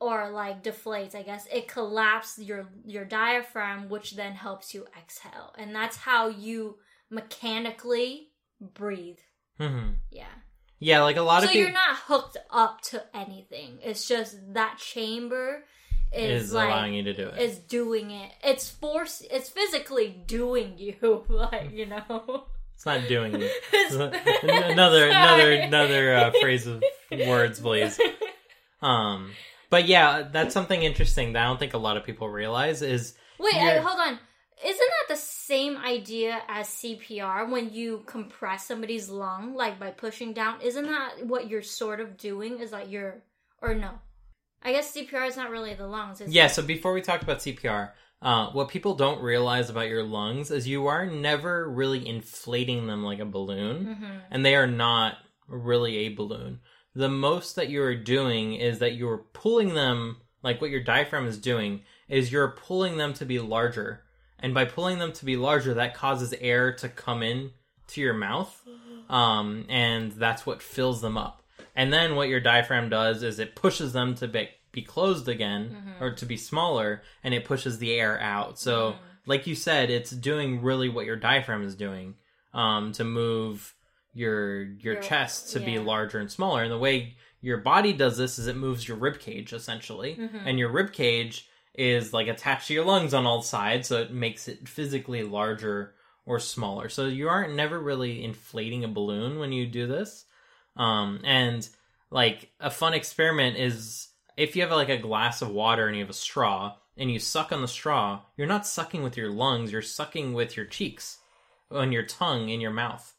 or 0.00 0.30
like 0.30 0.64
deflates, 0.64 1.14
I 1.14 1.22
guess, 1.22 1.46
it 1.50 1.68
collapses 1.68 2.44
your 2.44 2.68
your 2.84 3.04
diaphragm, 3.04 3.88
which 3.88 4.12
then 4.16 4.32
helps 4.32 4.74
you 4.74 4.86
exhale. 4.98 5.54
And 5.56 5.74
that's 5.74 5.96
how 5.96 6.28
you 6.28 6.78
mechanically 7.08 8.32
breathe. 8.60 9.20
Mhm. 9.60 9.94
Yeah. 10.10 10.26
Yeah, 10.78 11.02
like 11.02 11.16
a 11.16 11.22
lot 11.22 11.40
So 11.42 11.46
of 11.46 11.52
people. 11.52 11.62
you're 11.62 11.72
not 11.72 11.96
hooked 11.96 12.36
up 12.50 12.80
to 12.90 13.04
anything. 13.14 13.78
It's 13.82 14.08
just 14.08 14.36
that 14.54 14.78
chamber 14.78 15.64
is, 16.12 16.44
is 16.48 16.52
like 16.52 16.68
allowing 16.68 16.94
you 16.94 17.04
to 17.04 17.14
do 17.14 17.28
it. 17.28 17.38
is 17.40 17.58
doing 17.58 18.10
it. 18.10 18.32
It's 18.42 18.68
force. 18.68 19.22
It's 19.30 19.48
physically 19.48 20.08
doing 20.26 20.74
you, 20.78 21.24
like 21.28 21.70
you 21.72 21.86
know. 21.86 22.44
It's 22.74 22.84
not 22.86 23.06
doing. 23.06 23.34
It's- 23.72 23.92
another 24.42 25.08
another 25.08 25.52
another 25.52 26.14
uh, 26.16 26.30
phrase 26.40 26.66
of 26.66 26.82
words, 27.12 27.60
please. 27.60 28.00
Um, 28.80 29.30
but 29.70 29.86
yeah, 29.86 30.28
that's 30.32 30.52
something 30.52 30.82
interesting 30.82 31.34
that 31.34 31.42
I 31.42 31.46
don't 31.46 31.58
think 31.60 31.74
a 31.74 31.78
lot 31.78 31.96
of 31.96 32.04
people 32.04 32.28
realize 32.28 32.82
is 32.82 33.14
Wait, 33.38 33.54
uh, 33.54 33.82
hold 33.82 34.00
on. 34.00 34.18
Isn't 34.64 34.78
that 34.78 35.14
the 35.14 35.20
same 35.20 35.76
idea 35.76 36.40
as 36.48 36.68
CPR 36.68 37.50
when 37.50 37.72
you 37.72 38.02
compress 38.06 38.66
somebody's 38.66 39.08
lung, 39.08 39.54
like 39.54 39.78
by 39.80 39.90
pushing 39.90 40.32
down? 40.32 40.60
Isn't 40.60 40.86
that 40.86 41.26
what 41.26 41.48
you're 41.48 41.62
sort 41.62 42.00
of 42.00 42.16
doing? 42.16 42.60
Is 42.60 42.72
like 42.72 42.90
you're, 42.90 43.22
or 43.60 43.74
no? 43.74 43.90
I 44.62 44.72
guess 44.72 44.94
CPR 44.94 45.26
is 45.26 45.36
not 45.36 45.50
really 45.50 45.74
the 45.74 45.86
lungs. 45.86 46.22
Yeah. 46.26 46.46
So 46.46 46.62
before 46.62 46.92
we 46.92 47.02
talk 47.02 47.22
about 47.22 47.38
CPR, 47.38 47.90
Uh, 48.22 48.52
what 48.52 48.68
people 48.68 48.94
don't 48.94 49.20
realize 49.20 49.68
about 49.68 49.88
your 49.88 50.04
lungs 50.04 50.52
is 50.52 50.68
you 50.68 50.86
are 50.86 51.06
never 51.06 51.68
really 51.68 52.06
inflating 52.06 52.86
them 52.86 53.02
like 53.02 53.18
a 53.18 53.24
balloon, 53.24 53.96
hmm 53.96 54.18
and 54.30 54.46
they 54.46 54.54
are 54.54 54.68
not 54.68 55.16
really 55.48 55.96
a 55.96 56.14
balloon. 56.14 56.60
The 56.94 57.08
most 57.08 57.56
that 57.56 57.68
you 57.68 57.82
are 57.82 57.96
doing 57.96 58.54
is 58.54 58.78
that 58.78 58.94
you're 58.94 59.26
pulling 59.32 59.74
them, 59.74 60.18
like 60.40 60.60
what 60.60 60.70
your 60.70 60.84
diaphragm 60.84 61.26
is 61.26 61.36
doing, 61.36 61.82
is 62.08 62.30
you're 62.30 62.56
pulling 62.66 62.96
them 62.96 63.12
to 63.14 63.24
be 63.24 63.40
larger. 63.40 64.04
And 64.42 64.52
by 64.54 64.64
pulling 64.64 64.98
them 64.98 65.12
to 65.12 65.24
be 65.24 65.36
larger, 65.36 65.74
that 65.74 65.94
causes 65.94 66.34
air 66.40 66.72
to 66.74 66.88
come 66.88 67.22
in 67.22 67.52
to 67.88 68.00
your 68.00 68.14
mouth, 68.14 68.60
um, 69.08 69.64
and 69.68 70.12
that's 70.12 70.44
what 70.44 70.62
fills 70.62 71.00
them 71.00 71.16
up. 71.16 71.42
And 71.76 71.92
then 71.92 72.16
what 72.16 72.28
your 72.28 72.40
diaphragm 72.40 72.88
does 72.88 73.22
is 73.22 73.38
it 73.38 73.54
pushes 73.54 73.92
them 73.92 74.14
to 74.16 74.28
be, 74.28 74.48
be 74.72 74.82
closed 74.82 75.28
again 75.28 75.76
Mhm. 75.98 76.00
or 76.02 76.10
to 76.14 76.26
be 76.26 76.36
smaller, 76.36 77.02
and 77.22 77.32
it 77.34 77.44
pushes 77.44 77.78
the 77.78 77.92
air 77.92 78.20
out. 78.20 78.58
So, 78.58 78.92
Mhm. 78.92 78.96
like 79.26 79.46
you 79.46 79.54
said, 79.54 79.90
it's 79.90 80.10
doing 80.10 80.60
really 80.62 80.88
what 80.88 81.06
your 81.06 81.16
diaphragm 81.16 81.62
is 81.64 81.74
doing 81.74 82.16
um, 82.54 82.92
to 82.92 83.04
move 83.04 83.74
your 84.14 84.62
your 84.64 84.94
Your- 84.94 85.02
chest 85.02 85.52
to 85.52 85.60
be 85.60 85.78
larger 85.78 86.18
and 86.18 86.30
smaller. 86.30 86.62
And 86.62 86.70
the 86.70 86.76
way 86.78 87.16
your 87.40 87.56
body 87.56 87.94
does 87.94 88.18
this 88.18 88.38
is 88.38 88.46
it 88.46 88.56
moves 88.56 88.86
your 88.86 88.98
rib 88.98 89.18
cage 89.20 89.52
essentially, 89.54 90.16
Mhm. 90.16 90.42
and 90.44 90.58
your 90.58 90.68
rib 90.70 90.92
cage 90.92 91.48
is 91.74 92.12
like 92.12 92.28
attached 92.28 92.68
to 92.68 92.74
your 92.74 92.84
lungs 92.84 93.14
on 93.14 93.26
all 93.26 93.42
sides, 93.42 93.88
so 93.88 94.00
it 94.00 94.12
makes 94.12 94.48
it 94.48 94.68
physically 94.68 95.22
larger 95.22 95.94
or 96.26 96.38
smaller. 96.38 96.88
So 96.88 97.06
you 97.06 97.28
aren't 97.28 97.54
never 97.54 97.78
really 97.78 98.24
inflating 98.24 98.84
a 98.84 98.88
balloon 98.88 99.38
when 99.38 99.52
you 99.52 99.66
do 99.66 99.86
this. 99.86 100.24
Um, 100.76 101.20
and 101.24 101.68
like 102.10 102.50
a 102.60 102.70
fun 102.70 102.94
experiment 102.94 103.56
is 103.56 104.08
if 104.36 104.54
you 104.54 104.62
have 104.62 104.70
like 104.70 104.88
a 104.88 104.98
glass 104.98 105.42
of 105.42 105.50
water 105.50 105.86
and 105.86 105.96
you 105.96 106.02
have 106.02 106.10
a 106.10 106.14
straw 106.14 106.76
and 106.96 107.10
you 107.10 107.18
suck 107.18 107.52
on 107.52 107.62
the 107.62 107.68
straw, 107.68 108.20
you're 108.36 108.46
not 108.46 108.66
sucking 108.66 109.02
with 109.02 109.16
your 109.16 109.30
lungs, 109.30 109.72
you're 109.72 109.82
sucking 109.82 110.34
with 110.34 110.56
your 110.56 110.66
cheeks, 110.66 111.18
on 111.70 111.92
your 111.92 112.02
tongue, 112.02 112.48
in 112.50 112.60
your 112.60 112.70
mouth. 112.70 113.14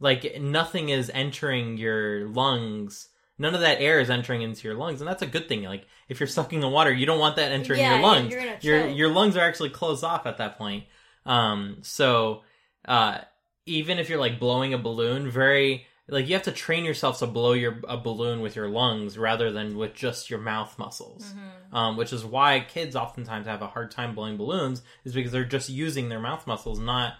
Like 0.00 0.40
nothing 0.40 0.88
is 0.88 1.10
entering 1.14 1.76
your 1.76 2.26
lungs. 2.28 3.08
None 3.42 3.56
of 3.56 3.60
that 3.62 3.80
air 3.80 3.98
is 3.98 4.08
entering 4.08 4.42
into 4.42 4.68
your 4.68 4.76
lungs, 4.76 5.00
and 5.00 5.08
that's 5.08 5.22
a 5.22 5.26
good 5.26 5.48
thing. 5.48 5.64
Like 5.64 5.84
if 6.08 6.20
you're 6.20 6.28
sucking 6.28 6.62
on 6.62 6.70
water, 6.70 6.92
you 6.92 7.06
don't 7.06 7.18
want 7.18 7.34
that 7.36 7.50
entering 7.50 7.80
Yeah, 7.80 7.94
your 7.94 8.02
lungs. 8.02 8.32
your 8.64 8.86
your 8.88 9.08
lungs 9.08 9.36
are 9.36 9.40
actually 9.40 9.70
closed 9.70 10.04
off 10.04 10.26
at 10.26 10.38
that 10.38 10.56
point. 10.56 10.84
Um, 11.26 11.78
so 11.82 12.42
uh, 12.86 13.18
even 13.66 13.98
if 13.98 14.08
you're 14.08 14.20
like 14.20 14.38
blowing 14.38 14.74
a 14.74 14.78
balloon, 14.78 15.28
very 15.28 15.86
like 16.06 16.28
you 16.28 16.34
have 16.34 16.44
to 16.44 16.52
train 16.52 16.84
yourself 16.84 17.18
to 17.18 17.26
blow 17.26 17.52
your 17.52 17.80
a 17.88 17.96
balloon 17.96 18.42
with 18.42 18.54
your 18.54 18.68
lungs 18.68 19.18
rather 19.18 19.50
than 19.50 19.76
with 19.76 19.92
just 19.94 20.30
your 20.30 20.38
mouth 20.38 20.78
muscles. 20.78 21.24
Mhm. 21.32 21.76
Um, 21.76 21.96
which 21.96 22.12
is 22.12 22.24
why 22.24 22.60
kids 22.60 22.94
oftentimes 22.94 23.46
have 23.48 23.62
a 23.62 23.66
hard 23.66 23.90
time 23.90 24.14
blowing 24.14 24.36
balloons, 24.36 24.82
is 25.04 25.14
because 25.14 25.32
they're 25.32 25.44
just 25.44 25.68
using 25.68 26.10
their 26.10 26.20
mouth 26.20 26.46
muscles, 26.46 26.78
not 26.78 27.14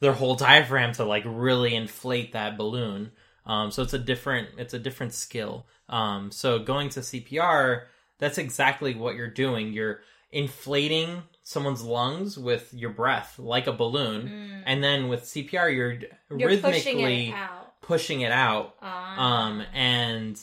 their 0.00 0.14
whole 0.14 0.34
diaphragm 0.34 0.92
to 0.94 1.04
like 1.04 1.22
really 1.24 1.74
inflate 1.76 2.32
that 2.32 2.56
balloon. 2.58 3.12
Um, 3.48 3.70
so 3.72 3.82
it's 3.82 3.94
a 3.94 3.98
different 3.98 4.50
it's 4.58 4.74
a 4.74 4.78
different 4.78 5.14
skill. 5.14 5.66
Um, 5.88 6.30
so 6.30 6.58
going 6.58 6.90
to 6.90 7.00
CPR, 7.00 7.84
that's 8.18 8.38
exactly 8.38 8.94
what 8.94 9.14
you're 9.16 9.30
doing. 9.30 9.72
You're 9.72 10.00
inflating 10.30 11.22
someone's 11.42 11.82
lungs 11.82 12.36
with 12.38 12.72
your 12.74 12.90
breath 12.90 13.38
like 13.38 13.66
a 13.66 13.72
balloon, 13.72 14.28
Mm. 14.28 14.62
and 14.66 14.84
then 14.84 15.08
with 15.08 15.24
CPR, 15.24 15.74
you're, 15.74 15.92
You're 16.38 16.48
rhythmically 16.50 16.72
pushing 16.72 17.00
it 17.00 17.32
out. 17.34 17.80
pushing 17.80 18.20
it 18.20 18.32
out 18.32 18.74
Ah. 18.82 19.46
um 19.46 19.62
and 19.72 20.38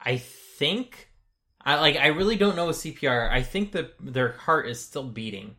i 0.00 0.16
think 0.16 1.08
i 1.64 1.78
like 1.80 1.96
i 1.96 2.08
really 2.08 2.34
don't 2.36 2.56
know 2.56 2.66
with 2.66 2.76
cpr 2.76 3.30
i 3.30 3.42
think 3.42 3.72
that 3.72 3.92
their 4.00 4.32
heart 4.32 4.66
is 4.68 4.84
still 4.84 5.04
beating 5.04 5.54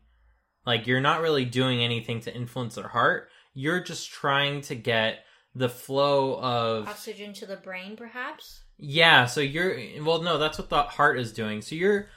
like 0.66 0.86
you're 0.88 1.00
not 1.02 1.22
really 1.22 1.46
doing 1.46 1.82
anything 1.82 2.20
to 2.22 2.34
influence 2.36 2.76
their 2.76 2.88
heart 2.90 3.30
you're 3.54 3.82
just 3.82 4.12
trying 4.12 4.62
to 4.62 4.76
get 4.76 5.20
the 5.60 5.70
flow 5.70 6.40
of 6.40 6.88
oxygen 6.88 7.34
to 7.34 7.46
the 7.46 7.58
brain, 7.58 7.96
perhaps. 7.98 8.62
yeah 8.78 9.26
so 9.26 9.42
you're 9.42 9.78
well 10.04 10.22
no 10.22 10.38
that's 10.38 10.58
what 10.58 10.70
the 10.70 10.84
heart 10.84 11.20
is 11.20 11.34
doing 11.34 11.62
so 11.62 11.76
you're 11.76 12.08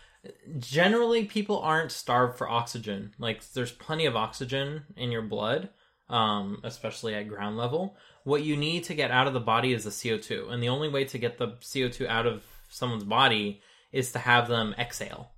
generally 0.59 1.25
people 1.25 1.59
aren't 1.61 1.91
starved 1.91 2.39
for 2.39 2.49
oxygen 2.49 3.13
like 3.19 3.43
there's 3.53 3.73
plenty 3.73 4.07
of 4.07 4.15
oxygen 4.17 4.85
in 4.97 5.11
your 5.11 5.23
blood 5.23 5.69
um, 6.09 6.61
especially 6.63 7.15
at 7.15 7.27
ground 7.29 7.57
level 7.57 7.97
what 8.25 8.45
you 8.45 8.57
need 8.57 8.85
to 8.85 8.95
get 8.95 9.11
out 9.11 9.27
of 9.27 9.35
the 9.35 9.41
body 9.41 9.73
is 9.73 9.83
the 9.85 9.91
co2 9.91 10.53
and 10.53 10.63
the 10.63 10.69
only 10.69 10.89
way 10.89 11.05
to 11.05 11.19
get 11.19 11.39
the 11.39 11.49
co2 11.49 12.07
out 12.07 12.27
of 12.27 12.45
someone's 12.69 13.05
body 13.05 13.61
is 13.91 14.13
to 14.13 14.19
have 14.21 14.47
them 14.47 14.75
exhale 14.79 15.33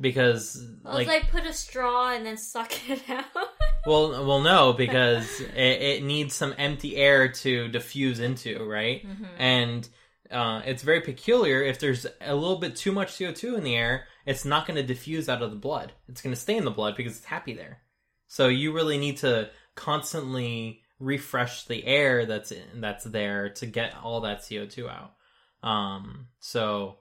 because 0.00 0.64
Well, 0.84 0.94
like 0.94 1.08
it's 1.08 1.22
like 1.24 1.30
put 1.30 1.46
a 1.50 1.52
straw 1.52 2.12
and 2.12 2.24
then 2.26 2.36
suck 2.36 2.72
it 2.90 3.02
out. 3.08 3.24
Well 3.86 4.24
well 4.26 4.40
no 4.40 4.72
because 4.72 5.40
it, 5.56 5.82
it 5.82 6.02
needs 6.04 6.34
some 6.34 6.54
empty 6.58 6.96
air 6.96 7.28
to 7.28 7.68
diffuse 7.68 8.20
into 8.20 8.62
right 8.64 9.06
Mhm. 9.06 9.28
and 9.38 9.88
uh, 10.30 10.62
it's 10.64 10.82
very 10.82 11.02
peculiar. 11.02 11.62
If 11.62 11.78
there's 11.78 12.06
a 12.22 12.34
little 12.34 12.56
bit 12.56 12.74
too 12.74 12.90
much 12.90 13.12
CO2 13.12 13.54
in 13.58 13.64
the 13.64 13.76
air, 13.76 14.06
it's 14.24 14.46
not 14.46 14.66
going 14.66 14.78
to 14.78 14.82
diffuse 14.82 15.28
out 15.28 15.42
of 15.42 15.50
the 15.50 15.58
blood. 15.58 15.92
It's 16.08 16.22
going 16.22 16.34
to 16.34 16.40
stay 16.40 16.56
in 16.56 16.64
the 16.64 16.70
blood 16.70 16.96
because 16.96 17.18
it's 17.18 17.26
happy 17.26 17.52
there. 17.52 17.82
So 18.28 18.48
you 18.48 18.72
really 18.72 18.96
need 18.96 19.18
to 19.18 19.50
constantly 19.74 20.80
refresh 20.98 21.64
the 21.64 21.84
air 21.84 22.24
that's 22.24 22.50
in, 22.50 22.80
that's 22.80 23.04
there 23.04 23.50
to 23.50 23.66
get 23.66 23.94
all 24.02 24.22
that 24.22 24.40
CO2 24.40 24.88
out. 24.88 25.12
Um, 25.68 26.28
so 26.40 26.96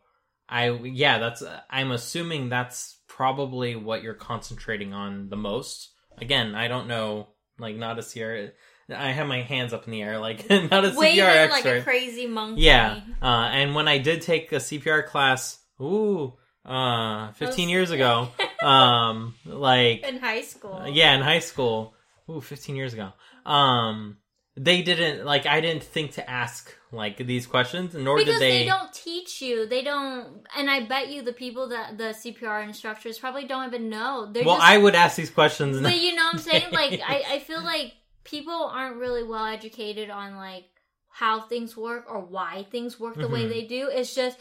I 0.49 0.71
yeah, 0.71 1.17
that's 1.19 1.41
I'm 1.69 1.91
assuming 1.91 2.49
that's 2.49 2.97
probably 3.07 3.77
what 3.77 4.03
you're 4.03 4.13
concentrating 4.13 4.93
on 4.93 5.29
the 5.29 5.37
most. 5.37 5.91
Again, 6.19 6.55
I 6.55 6.67
don't 6.67 6.87
know, 6.87 7.27
like 7.59 7.75
not 7.75 7.99
a 7.99 8.03
CR. 8.03 8.53
I 8.93 9.11
have 9.11 9.27
my 9.27 9.41
hands 9.41 9.73
up 9.73 9.85
in 9.85 9.91
the 9.91 10.01
air, 10.01 10.19
like 10.19 10.49
not 10.49 10.85
a 10.85 10.93
Waving 10.95 11.19
CPR 11.23 11.49
like 11.49 11.65
expert. 11.65 11.77
a 11.77 11.81
crazy 11.83 12.27
monkey. 12.27 12.61
Yeah, 12.63 13.01
uh, 13.21 13.49
and 13.51 13.73
when 13.75 13.87
I 13.87 13.97
did 13.99 14.21
take 14.21 14.51
a 14.51 14.57
CPR 14.57 15.05
class, 15.07 15.59
ooh, 15.81 16.33
uh, 16.65 17.31
15 17.33 17.65
Those- 17.67 17.71
years 17.71 17.91
ago, 17.91 18.27
um, 18.61 19.35
like, 19.45 20.03
In 20.05 20.19
high 20.19 20.41
school. 20.41 20.83
yeah, 20.87 21.15
in 21.15 21.21
high 21.21 21.39
school, 21.39 21.93
ooh, 22.29 22.41
15 22.41 22.75
years 22.75 22.93
ago, 22.93 23.13
um, 23.45 24.17
they 24.55 24.81
didn't, 24.81 25.25
like, 25.25 25.45
I 25.45 25.61
didn't 25.61 25.83
think 25.83 26.11
to 26.13 26.29
ask, 26.29 26.75
like, 26.91 27.17
these 27.17 27.47
questions, 27.47 27.93
nor 27.93 28.17
Because 28.17 28.35
did 28.35 28.41
they... 28.41 28.59
they, 28.59 28.65
don't 28.65 28.91
teach 28.93 29.41
you. 29.41 29.65
They 29.65 29.81
don't, 29.81 30.45
and 30.57 30.69
I 30.69 30.85
bet 30.85 31.07
you 31.09 31.21
the 31.21 31.33
people 31.33 31.69
that 31.69 31.97
the 31.97 32.13
CPR 32.13 32.63
instructors 32.63 33.17
probably 33.17 33.45
don't 33.45 33.67
even 33.67 33.89
know. 33.89 34.29
They're 34.31 34.43
well, 34.43 34.57
just, 34.57 34.67
I 34.67 34.77
would 34.77 34.95
ask 34.95 35.15
these 35.15 35.29
questions, 35.29 35.79
But 35.81 35.97
you 35.97 36.15
know 36.15 36.25
what 36.25 36.33
I'm 36.35 36.39
saying? 36.51 36.71
Like, 36.71 36.99
I, 37.05 37.23
I 37.31 37.39
feel 37.39 37.63
like 37.63 37.93
people 38.23 38.53
aren't 38.53 38.97
really 38.97 39.23
well 39.23 39.45
educated 39.45 40.09
on 40.09 40.35
like 40.35 40.65
how 41.09 41.41
things 41.41 41.75
work 41.75 42.05
or 42.09 42.19
why 42.21 42.65
things 42.71 42.99
work 42.99 43.15
the 43.15 43.27
way 43.27 43.45
Mhm. 43.45 43.49
they 43.49 43.65
do. 43.65 43.89
It's 43.91 44.13
just 44.15 44.37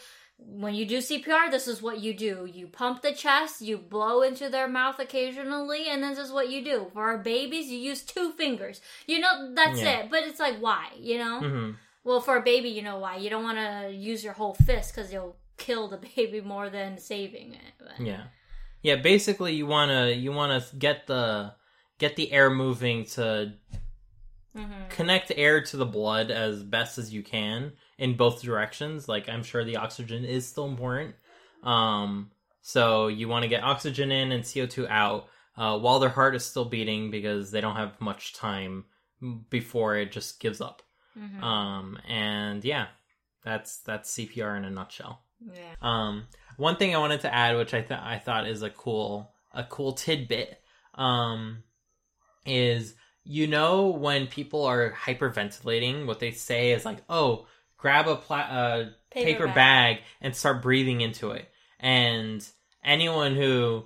when 0.46 0.74
you 0.74 0.84
do 0.86 0.98
CPR, 0.98 1.50
this 1.50 1.68
is 1.68 1.80
what 1.82 2.00
you 2.00 2.12
do. 2.14 2.48
You 2.52 2.66
pump 2.66 3.02
the 3.02 3.12
chest, 3.12 3.60
you 3.62 3.78
blow 3.78 4.22
into 4.22 4.48
their 4.48 4.68
mouth 4.68 4.98
occasionally, 4.98 5.88
and 5.88 6.02
this 6.02 6.18
is 6.18 6.32
what 6.32 6.50
you 6.50 6.64
do. 6.64 6.90
For 6.92 7.02
our 7.02 7.18
babies, 7.18 7.68
you 7.68 7.78
use 7.78 8.02
two 8.02 8.32
fingers. 8.32 8.80
You 9.06 9.20
know, 9.20 9.54
that's 9.54 9.80
Yeah. 9.80 10.00
it. 10.00 10.10
But 10.10 10.24
it's 10.24 10.40
like, 10.40 10.58
why? 10.58 10.88
You 10.98 11.18
know? 11.18 11.40
Mhm. 11.42 11.76
Well, 12.04 12.20
for 12.20 12.36
a 12.36 12.42
baby, 12.42 12.70
you 12.70 12.82
know 12.82 12.98
why. 12.98 13.16
You 13.16 13.30
don't 13.30 13.42
want 13.44 13.58
to 13.58 13.92
use 13.94 14.24
your 14.24 14.32
whole 14.32 14.54
fist 14.54 14.94
because 14.94 15.12
you'll 15.12 15.36
kill 15.58 15.88
the 15.88 15.98
baby 16.16 16.40
more 16.40 16.70
than 16.70 16.98
saving 16.98 17.54
it. 17.54 17.72
But- 17.78 18.00
yeah, 18.04 18.24
yeah, 18.82 18.96
basically, 18.96 19.54
you 19.54 19.66
wanna, 19.66 20.08
you 20.10 20.32
wanna 20.32 20.64
get 20.78 21.06
the, 21.06 21.52
get 21.98 22.16
the 22.16 22.32
air 22.32 22.48
moving 22.50 23.04
to 23.04 23.52
Mhm. 24.56 24.90
connect 24.90 25.30
air 25.36 25.60
to 25.62 25.76
the 25.76 25.86
blood 25.86 26.30
as 26.30 26.62
best 26.64 26.98
as 26.98 27.12
you 27.14 27.22
can 27.22 27.72
in 27.98 28.16
both 28.16 28.42
directions. 28.42 29.08
Like 29.08 29.28
I'm 29.28 29.42
sure 29.44 29.64
the 29.64 29.76
oxygen 29.76 30.24
is 30.24 30.46
still 30.46 30.66
important. 30.66 31.14
Um, 31.62 32.30
so 32.62 33.06
you 33.08 33.28
want 33.28 33.42
to 33.44 33.48
get 33.48 33.62
oxygen 33.62 34.10
in 34.10 34.32
and 34.32 34.42
CO2 34.44 34.88
out 34.88 35.28
uh, 35.56 35.78
while 35.78 35.98
their 36.00 36.08
heart 36.10 36.34
is 36.34 36.44
still 36.44 36.64
beating 36.64 37.10
because 37.10 37.50
they 37.50 37.60
don't 37.60 37.76
have 37.76 38.00
much 38.00 38.32
time 38.34 38.86
before 39.50 39.96
it 39.96 40.10
just 40.12 40.40
gives 40.40 40.60
up. 40.60 40.82
Mhm. 41.16 41.42
Um, 41.42 41.98
and 42.08 42.64
yeah, 42.64 42.86
that's 43.44 43.78
that's 43.80 44.10
CPR 44.10 44.56
in 44.56 44.64
a 44.64 44.70
nutshell. 44.70 45.22
yeah. 45.54 45.74
Um, 45.80 46.26
one 46.56 46.76
thing 46.76 46.94
I 46.94 46.98
wanted 46.98 47.20
to 47.22 47.34
add, 47.34 47.56
which 47.56 47.72
I 47.74 47.80
th- 47.82 47.98
I 48.00 48.18
thought 48.18 48.46
is 48.46 48.62
a 48.62 48.70
cool 48.70 49.32
a 49.52 49.64
cool 49.64 49.92
tidbit, 49.92 50.62
um, 50.94 51.62
is 52.46 52.94
you 53.30 53.46
know 53.46 53.86
when 53.88 54.26
people 54.26 54.64
are 54.64 54.90
hyperventilating, 54.90 56.04
what 56.06 56.18
they 56.18 56.32
say 56.32 56.72
is 56.72 56.84
like, 56.84 56.98
"Oh, 57.08 57.46
grab 57.78 58.08
a 58.08 58.16
pla- 58.16 58.36
uh, 58.38 58.88
Paper 59.10 59.26
paper, 59.32 59.46
bag. 59.46 59.54
bag. 59.54 59.98
and 60.20 60.34
start 60.34 60.62
breathing 60.62 61.00
into 61.00 61.30
it." 61.30 61.48
And 61.78 62.46
anyone 62.82 63.36
who 63.36 63.84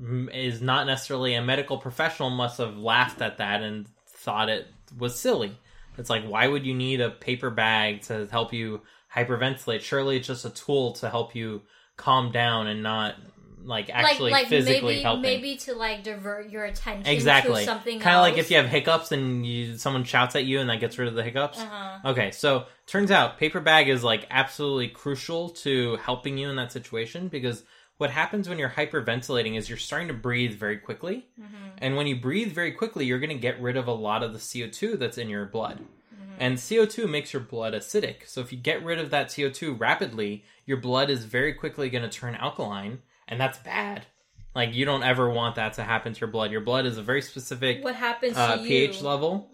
mm, 0.00 0.60
not 0.60 0.86
necessarily 0.86 1.34
a 1.34 1.42
medical 1.42 1.78
professional 1.78 2.30
must 2.30 2.58
have 2.58 2.76
laughed 2.76 3.22
at 3.22 3.38
that 3.38 3.62
and 3.62 3.88
thought 4.06 4.48
it 4.48 4.66
was 4.96 5.18
silly. 5.18 5.56
It's 5.96 6.10
like, 6.10 6.24
why 6.24 6.46
would 6.46 6.64
you 6.64 6.74
need 6.74 7.00
a 7.00 7.10
paper 7.10 7.50
bag 7.50 8.02
to 8.02 8.26
help 8.30 8.52
you 8.52 8.82
hyperventilate? 9.14 9.80
Surely 9.80 10.18
it's 10.18 10.28
just 10.28 10.44
a 10.44 10.50
tool 10.50 10.92
to 10.92 11.10
help 11.10 11.34
you 11.34 11.62
calm 11.96 12.30
down 12.30 12.68
and 12.68 12.82
not 12.82 13.16
like 13.64 13.90
actually 13.90 14.30
like, 14.30 14.42
like 14.44 14.48
physically 14.48 14.94
maybe, 14.94 15.02
helping. 15.02 15.22
Maybe 15.22 15.56
to 15.56 15.74
like 15.74 16.02
divert 16.02 16.50
your 16.50 16.64
attention 16.64 17.12
exactly 17.12 17.60
to 17.60 17.64
something 17.64 18.00
kind 18.00 18.16
of 18.16 18.22
like 18.22 18.38
if 18.38 18.50
you 18.50 18.56
have 18.56 18.66
hiccups 18.66 19.12
and 19.12 19.46
you 19.46 19.76
someone 19.76 20.04
shouts 20.04 20.36
at 20.36 20.44
you 20.44 20.60
and 20.60 20.70
that 20.70 20.80
gets 20.80 20.98
rid 20.98 21.08
of 21.08 21.14
the 21.14 21.22
hiccups. 21.22 21.58
Uh-huh. 21.58 22.10
Okay, 22.10 22.30
so 22.30 22.64
turns 22.86 23.10
out 23.10 23.38
paper 23.38 23.60
bag 23.60 23.88
is 23.88 24.02
like 24.02 24.26
absolutely 24.30 24.88
crucial 24.88 25.50
to 25.50 25.96
helping 25.96 26.38
you 26.38 26.48
in 26.48 26.56
that 26.56 26.72
situation 26.72 27.28
because 27.28 27.62
what 27.98 28.10
happens 28.10 28.48
when 28.48 28.58
you're 28.58 28.70
hyperventilating 28.70 29.56
is 29.56 29.68
you're 29.68 29.76
starting 29.76 30.08
to 30.08 30.14
breathe 30.14 30.54
very 30.54 30.78
quickly. 30.78 31.26
Mm-hmm. 31.38 31.68
And 31.78 31.96
when 31.96 32.06
you 32.06 32.16
breathe 32.18 32.52
very 32.52 32.72
quickly, 32.72 33.04
you're 33.04 33.18
going 33.18 33.28
to 33.30 33.34
get 33.34 33.60
rid 33.60 33.76
of 33.76 33.88
a 33.88 33.92
lot 33.92 34.22
of 34.22 34.32
the 34.32 34.38
CO2 34.38 34.98
that's 34.98 35.18
in 35.18 35.28
your 35.28 35.46
blood. 35.46 35.80
Mm-hmm. 35.80 36.34
And 36.38 36.56
CO2 36.56 37.10
makes 37.10 37.32
your 37.32 37.42
blood 37.42 37.74
acidic. 37.74 38.26
So 38.26 38.40
if 38.40 38.52
you 38.52 38.58
get 38.58 38.84
rid 38.84 39.00
of 39.00 39.10
that 39.10 39.28
CO2 39.28 39.78
rapidly, 39.78 40.44
your 40.64 40.76
blood 40.76 41.10
is 41.10 41.24
very 41.24 41.52
quickly 41.52 41.90
going 41.90 42.08
to 42.08 42.08
turn 42.08 42.36
alkaline, 42.36 43.00
and 43.28 43.40
that's 43.40 43.58
bad. 43.58 44.06
Like 44.54 44.74
you 44.74 44.84
don't 44.84 45.02
ever 45.02 45.30
want 45.30 45.56
that 45.56 45.74
to 45.74 45.84
happen 45.84 46.12
to 46.14 46.20
your 46.20 46.30
blood. 46.30 46.50
Your 46.50 46.60
blood 46.62 46.86
is 46.86 46.98
a 46.98 47.02
very 47.02 47.22
specific 47.22 47.84
What 47.84 47.94
happens 47.94 48.36
uh, 48.36 48.56
to 48.56 48.62
you? 48.62 48.68
pH 48.68 49.02
level. 49.02 49.50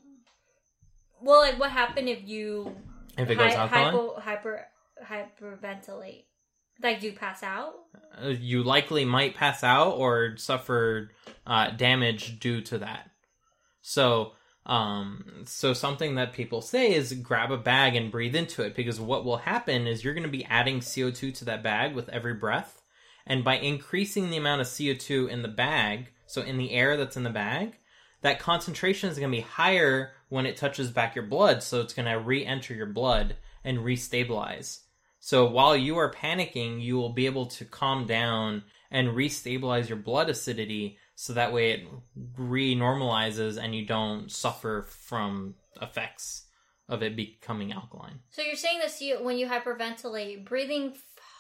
Well, 1.21 1.41
like 1.41 1.59
what 1.59 1.71
happened 1.71 2.09
if 2.09 2.27
you 2.27 2.75
If 3.19 3.29
it 3.31 3.37
goes 3.37 3.53
hy- 3.53 3.61
alkaline, 3.61 3.85
hypo, 3.95 4.21
hyper 4.21 4.67
hyperventilate? 5.05 6.25
Like, 6.83 7.01
do 7.01 7.07
you 7.07 7.13
pass 7.13 7.43
out? 7.43 7.75
uh, 8.23 8.29
you 8.29 8.63
likely 8.63 9.05
might 9.05 9.35
pass 9.35 9.63
out 9.63 9.93
or 9.93 10.37
suffer 10.37 11.11
uh, 11.47 11.71
damage 11.71 12.39
due 12.41 12.61
to 12.63 12.79
that. 12.79 13.11
So, 13.81 14.33
um, 14.67 15.43
so 15.45 15.73
something 15.73 16.15
that 16.17 16.33
people 16.33 16.61
say 16.63 16.93
is 16.95 17.13
grab 17.13 17.53
a 17.53 17.57
bag 17.57 17.95
and 17.95 18.11
breathe 18.11 18.35
into 18.35 18.63
it 18.63 18.75
because 18.75 18.99
what 19.01 19.25
will 19.25 19.37
happen 19.39 19.87
is 19.87 20.03
you're 20.03 20.15
going 20.15 20.25
to 20.25 20.29
be 20.31 20.45
adding 20.47 20.81
CO2 20.81 21.35
to 21.35 21.45
that 21.45 21.63
bag 21.63 21.95
with 21.95 22.09
every 22.09 22.35
breath, 22.35 22.83
and 23.27 23.45
by 23.45 23.57
increasing 23.57 24.31
the 24.31 24.37
amount 24.37 24.61
of 24.61 24.67
CO2 24.67 25.29
in 25.29 25.43
the 25.43 25.49
bag, 25.49 26.09
so 26.27 26.43
in 26.43 26.59
the 26.59 26.73
air 26.73 26.97
that's 26.97 27.17
in 27.17 27.23
the 27.23 27.31
bag, 27.31 27.79
that 28.23 28.39
concentration 28.39 29.11
is 29.11 29.19
going 29.19 29.31
to 29.31 29.37
be 29.37 29.43
higher 29.43 30.13
when 30.29 30.47
it 30.47 30.57
touches 30.57 30.91
back 30.91 31.15
your 31.15 31.27
blood, 31.27 31.63
so 31.63 31.81
it's 31.81 31.95
going 31.95 32.09
to 32.09 32.19
re-enter 32.19 32.75
your 32.75 32.87
blood 32.87 33.37
and 33.63 33.79
restabilize. 33.79 34.81
So 35.21 35.47
while 35.47 35.77
you 35.77 35.97
are 35.97 36.13
panicking, 36.13 36.83
you 36.83 36.97
will 36.97 37.13
be 37.13 37.27
able 37.27 37.47
to 37.47 37.65
calm 37.65 38.07
down 38.07 38.65
and 38.91 39.09
restabilize 39.09 39.89
your 39.89 39.99
blood 39.99 40.29
acidity 40.29 40.99
so 41.15 41.33
that 41.33 41.53
way 41.53 41.73
it 41.73 41.89
re-normalizes 42.37 43.63
and 43.63 43.75
you 43.75 43.87
don't 43.87 44.31
suffer 44.31 44.83
from 44.83 45.55
effects 45.81 46.47
of 46.89 47.03
it 47.03 47.17
becoming 47.17 47.73
alkaline. 47.73 48.21
So 48.31 48.43
you're 48.43 48.57
saying 48.57 48.81
that 48.81 48.93
CO, 48.99 49.23
when 49.23 49.39
you 49.39 49.47
hyperventilate, 49.47 50.45
breathing 50.45 50.95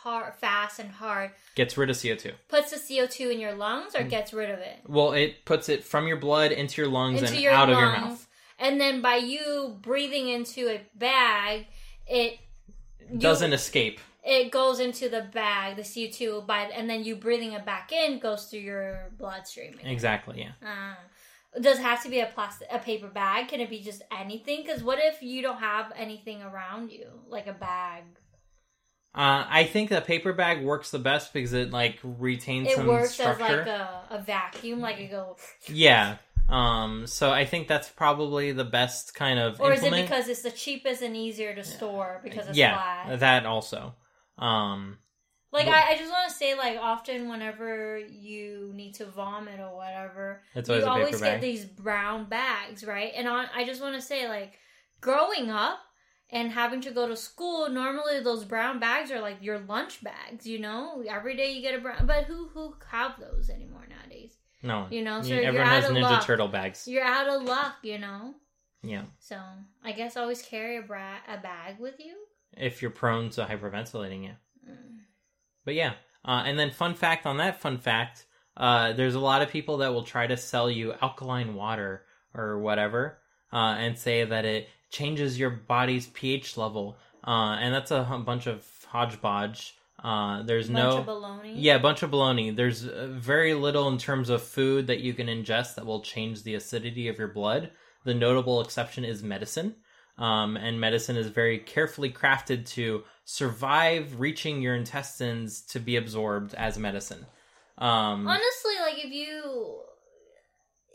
hard, 0.05 0.35
fast 0.37 0.79
and 0.79 0.91
hard 0.91 1.33
Gets 1.57 1.77
rid 1.77 1.91
of 1.91 1.97
CO2. 1.97 2.33
puts 2.49 2.71
the 2.71 2.77
CO2 2.79 3.33
in 3.33 3.41
your 3.41 3.55
lungs 3.55 3.95
Mm. 3.95 4.01
or 4.01 4.05
gets 4.05 4.33
rid 4.33 4.51
of 4.51 4.59
it 4.61 4.79
Well, 4.87 5.13
it 5.13 5.45
puts 5.45 5.69
it 5.69 5.83
from 5.83 6.07
your 6.07 6.17
blood 6.19 6.53
into 6.53 6.81
your 6.83 6.91
lungs 6.91 7.21
into 7.23 7.33
and 7.35 7.43
your 7.43 7.53
out 7.53 7.69
lungs, 7.69 7.77
of 7.77 7.81
your 7.81 7.91
mouth. 8.11 8.29
and 8.59 8.81
then 8.81 9.01
by 9.03 9.17
you 9.17 9.77
breathing 9.81 10.29
into 10.29 10.69
a 10.69 10.81
bag, 10.95 11.67
it 12.07 12.39
you- 13.11 13.19
Doesn't 13.19 13.53
escape. 13.53 13.99
it 14.23 14.51
goes 14.51 14.79
into 14.81 15.09
the 15.09 15.23
bag, 15.23 15.77
the 15.77 15.83
CO2, 15.85 16.41
by 16.47 16.63
and 16.65 16.89
then 16.89 17.03
you 17.05 17.17
breathing 17.17 17.53
it 17.53 17.65
back 17.65 17.93
in 17.93 18.19
goes 18.19 18.47
through 18.47 18.61
your 18.61 19.11
bloodstream. 19.19 19.75
again. 19.75 19.87
Exactly, 19.91 20.41
yeah. 20.41 20.53
Uh, 20.67 20.95
does 21.61 21.79
it 21.79 21.83
have 21.83 22.03
to 22.03 22.09
be 22.09 22.19
a 22.21 22.27
plastic, 22.27 22.67
a 22.71 22.79
paper 22.79 23.07
bag? 23.07 23.49
Can 23.49 23.61
it 23.61 23.71
be 23.71 23.81
just 23.81 24.03
anything? 24.11 24.63
Because 24.63 24.83
what 24.83 24.99
if 25.01 25.23
you 25.23 25.41
don't 25.43 25.59
have 25.61 25.93
anything 25.95 26.43
around 26.43 26.91
you, 26.91 27.07
like 27.29 27.47
a 27.47 27.53
bag? 27.53 28.03
Uh, 29.14 29.47
I 29.49 29.64
think 29.64 29.90
the 29.90 30.00
paper 30.00 30.33
bag 30.33 30.64
works 30.64 30.90
the 30.90 30.99
best 30.99 31.33
because 31.33 31.52
it 31.52 31.71
like 31.71 31.99
retains 32.02 32.68
It 32.68 32.76
some 32.76 32.87
works 32.88 33.12
structure. 33.12 33.44
as 33.44 33.59
like 33.59 33.66
a, 33.68 34.00
a 34.11 34.18
vacuum, 34.23 34.80
like 34.80 34.99
it 34.99 35.11
goes. 35.11 35.37
Yeah. 35.68 36.16
Um, 36.49 37.06
so 37.06 37.30
I 37.30 37.44
think 37.44 37.68
that's 37.68 37.88
probably 37.88 38.52
the 38.52 38.64
best 38.64 39.14
kind 39.14 39.38
of 39.38 39.61
Or 39.61 39.73
is 39.73 39.83
it 39.83 39.92
because 39.92 40.28
it's 40.28 40.42
the 40.42 40.50
cheapest 40.50 41.00
and 41.00 41.16
easier 41.16 41.54
to 41.54 41.62
store 41.64 42.21
because 42.25 42.49
it's 42.49 42.59
yeah, 42.59 43.04
flat? 43.04 43.21
that 43.21 43.47
also. 43.47 43.94
Um, 44.37 44.99
Like 45.52 45.68
I, 45.68 45.92
I 45.92 45.97
just 45.97 46.11
want 46.11 46.28
to 46.28 46.35
say, 46.35 46.56
like 46.56 46.76
often 46.78 47.28
whenever 47.28 47.99
you 47.99 48.73
need 48.75 48.94
to 48.94 49.07
vomit 49.07 49.61
or 49.61 49.74
whatever, 49.77 50.42
it's 50.57 50.68
you 50.68 50.74
always 50.74 50.87
always 50.88 51.20
bag. 51.20 51.35
get 51.35 51.40
these 51.40 51.64
brown 51.64 52.24
bags, 52.24 52.85
right? 52.85 53.12
And 53.14 53.29
on, 53.29 53.46
I 53.55 53.64
just 53.64 53.81
want 53.81 53.94
to 53.94 54.03
say, 54.03 54.29
like 54.29 54.59
growing 55.00 55.50
up 55.50 55.79
and 56.35 56.51
having 56.53 56.81
to 56.83 56.90
go 56.90 57.07
to 57.09 57.16
school, 57.16 57.70
normally 57.70 58.20
those 58.20 58.44
brown 58.44 58.79
bags 58.81 59.11
are 59.11 59.20
like 59.20 59.38
your 59.40 59.61
lunch 59.61 60.03
bags. 60.05 60.47
You 60.47 60.59
know, 60.59 61.03
every 61.09 61.35
day 61.37 61.53
you 61.53 61.62
get 61.62 61.75
a 61.75 61.79
brown. 61.81 62.07
But 62.07 62.25
who 62.25 62.49
who 62.49 62.75
have 62.90 63.18
those 63.18 63.49
anymore 63.49 63.87
nowadays? 63.88 64.37
no, 64.62 64.87
You 64.90 65.03
know, 65.03 65.23
so 65.23 65.29
Yeah, 65.29 65.37
you're 65.37 65.44
everyone 65.47 65.68
has 65.68 65.85
Ninja 65.85 66.03
luck. 66.03 66.25
Turtle 66.27 66.49
bags. 66.49 66.87
You're 66.88 67.05
out 67.05 67.29
of 67.29 67.42
luck, 67.44 67.77
you 67.83 67.99
know. 67.99 68.35
Yeah, 68.83 69.05
So 69.18 69.38
I 69.83 69.92
guess 69.92 70.16
always 70.16 70.42
carry 70.42 70.77
a 70.77 70.83
bra- 70.83 71.25
a 71.27 71.38
bag 71.38 71.79
with 71.81 71.99
you. 71.99 72.14
if 72.57 72.83
you're 72.83 72.90
prone 72.90 73.31
to 73.31 73.44
hyperventilating, 73.47 74.25
yeah. 74.25 74.37
Mm. 74.70 74.99
But 75.64 75.75
yeah, 75.75 75.94
uh, 76.25 76.42
and 76.47 76.59
then 76.59 76.70
fun 76.70 76.94
fact 76.94 77.25
on 77.27 77.38
that 77.38 77.61
fun 77.61 77.79
fact, 77.79 78.27
uh, 78.57 78.92
there's 78.92 79.14
a 79.14 79.20
lot 79.20 79.40
of 79.42 79.49
people 79.49 79.79
that 79.79 79.92
will 79.94 80.03
try 80.03 80.27
to 80.27 80.37
sell 80.37 80.70
you 80.70 80.92
alkaline 81.01 81.55
water 81.55 82.05
or 82.35 82.59
whatever, 82.59 83.18
uh, 83.53 83.75
and 83.79 83.99
say 83.99 84.25
that 84.25 84.44
it 84.44 84.68
changes 84.94 85.38
your 85.38 85.50
body's 85.50 86.07
pH 86.07 86.57
level, 86.57 86.96
uh, 87.26 87.57
and 87.61 87.74
that's 87.74 87.90
a 87.90 88.02
bunch 88.24 88.46
of 88.46 88.64
hodgepodge. 88.88 89.76
Uh, 90.02 90.42
there's 90.42 90.68
Bunch 90.68 90.78
no 90.78 90.98
of 90.98 91.07
baloney. 91.07 91.54
Yeah, 91.57 91.76
a 91.76 91.80
bunch 91.80 92.02
of 92.02 92.11
baloney. 92.11 92.54
There's 92.54 92.87
uh, 92.87 93.09
very 93.11 93.54
little 93.54 93.88
in 93.88 93.98
terms 93.98 94.28
of 94.28 94.42
food 94.42 94.87
that 94.87 95.00
you 95.00 95.14
can 95.14 95.28
ingest 95.28 95.76
that 95.76 95.87
will 95.87 96.00
change 96.00 96.42
the 96.42 96.54
acidity 96.54 97.09
of 97.09 97.18
your 97.18 97.28
blood. 97.28 97.70
The 98.04 98.14
notable 98.14 98.61
exception 98.61 99.04
is 99.04 99.22
medicine. 99.22 99.76
Um, 100.16 100.57
and 100.57 100.78
medicine 100.78 101.16
is 101.16 101.26
very 101.28 101.59
carefully 101.59 102.11
crafted 102.11 102.66
to 102.70 103.02
survive 103.24 104.20
reaching 104.20 104.62
your 104.62 104.76
intestines 104.76 105.62
to 105.62 105.80
be 105.80 105.96
absorbed 105.96 106.54
as 106.54 106.78
medicine. 106.78 107.26
Um, 107.78 108.28
Honestly, 108.28 108.74
like 108.83 109.04
if 109.04 109.12
you 109.12 109.80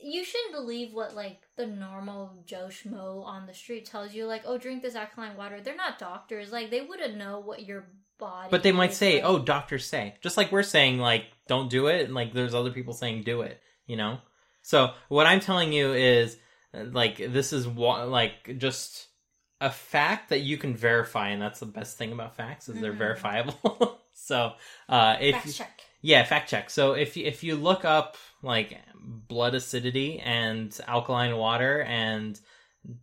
you 0.02 0.24
shouldn't 0.24 0.54
believe 0.54 0.94
what 0.94 1.16
like 1.16 1.42
the 1.56 1.66
normal 1.68 2.44
Joe 2.46 2.68
Schmo 2.70 3.24
on 3.26 3.46
the 3.46 3.54
street 3.54 3.86
tells 3.86 4.14
you, 4.14 4.26
like, 4.26 4.44
oh, 4.46 4.58
drink 4.58 4.82
this 4.82 4.96
alkaline 4.96 5.36
water. 5.38 5.60
They're 5.62 5.76
not 5.76 6.00
doctors. 6.00 6.52
Like 6.52 6.70
they 6.72 6.82
wouldn't 6.82 7.18
know 7.18 7.40
what 7.40 7.66
your 7.66 7.86
body. 8.18 8.48
but 8.52 8.64
they 8.64 8.72
might 8.72 8.94
say, 8.94 9.16
like. 9.16 9.24
"Oh, 9.26 9.40
doctors 9.40 9.86
say," 9.86 10.16
just 10.22 10.38
like 10.38 10.52
we're 10.52 10.64
saying, 10.64 10.98
like, 11.00 11.26
"Don't 11.48 11.70
do 11.70 11.88
it," 11.88 12.06
and 12.06 12.14
like 12.14 12.34
there's 12.34 12.54
other 12.54 12.72
people 12.72 12.94
saying, 12.94 13.24
"Do 13.24 13.42
it." 13.42 13.62
You 13.88 13.98
know. 13.98 14.20
So 14.62 14.92
what 15.08 15.26
I'm 15.26 15.40
telling 15.40 15.72
you 15.74 15.94
is, 15.94 16.38
like, 16.74 17.18
this 17.18 17.54
is 17.54 17.68
wa- 17.68 18.04
like 18.04 18.58
just 18.58 19.08
a 19.62 19.70
fact 19.70 20.30
that 20.30 20.40
you 20.40 20.58
can 20.58 20.76
verify, 20.76 21.30
and 21.30 21.42
that's 21.42 21.60
the 21.60 21.66
best 21.66 21.98
thing 21.98 22.12
about 22.14 22.36
facts 22.36 22.70
is 22.70 22.80
they're 22.80 22.94
Mhm. 22.94 22.98
verifiable. 22.98 24.00
so 24.14 24.54
uh, 24.88 25.18
if 25.20 25.36
Fact 25.36 25.56
check. 25.56 25.82
yeah, 26.02 26.24
fact 26.24 26.50
check. 26.50 26.70
So 26.70 26.94
if 26.94 27.18
you- 27.18 27.26
if 27.26 27.44
you 27.44 27.56
look 27.56 27.84
up 27.86 28.16
like 28.42 28.78
blood 29.28 29.56
acidity 29.56 30.20
and 30.20 30.78
alkaline 30.88 31.36
water 31.36 31.82
and 31.82 32.40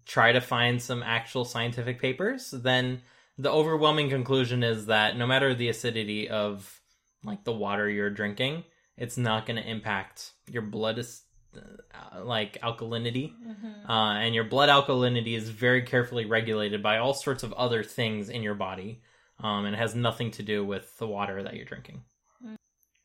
try 0.07 0.33
to 0.33 0.40
find 0.40 0.81
some 0.81 1.03
actual 1.03 1.44
scientific 1.44 2.01
papers, 2.01 2.51
then 2.51 3.03
the 3.38 3.51
overwhelming 3.51 4.09
conclusion 4.09 4.62
is 4.62 4.87
that 4.87 5.16
no 5.16 5.27
matter 5.27 5.55
the 5.55 5.68
acidity 5.68 6.29
of 6.29 6.81
like 7.25 7.44
the 7.44 7.53
water 7.53 7.88
you're 7.88 8.11
drinking, 8.11 8.64
it's 8.96 9.18
not 9.18 9.46
going 9.46 9.62
to 9.62 9.68
impact 9.68 10.33
your 10.51 10.62
blood 10.62 10.99
is 10.99 11.22
uh, 11.55 12.25
like 12.25 12.61
alkalinity. 12.62 13.33
hmm 13.33 13.90
Uh, 13.90 14.14
and 14.14 14.35
your 14.35 14.44
blood 14.44 14.68
alkalinity 14.68 15.37
is 15.37 15.49
very 15.49 15.83
carefully 15.83 16.25
regulated 16.25 16.83
by 16.83 16.99
all 16.99 17.14
sorts 17.14 17.42
of 17.42 17.53
other 17.53 17.85
things 17.85 18.29
in 18.29 18.42
your 18.42 18.55
body. 18.55 19.01
Um, 19.38 19.64
and 19.66 19.75
it 19.75 19.79
has 19.79 19.94
nothing 19.94 20.31
to 20.33 20.42
do 20.42 20.64
with 20.64 20.96
the 20.99 21.07
water 21.07 21.42
that 21.42 21.55
you're 21.55 21.66
drinking. 21.66 22.03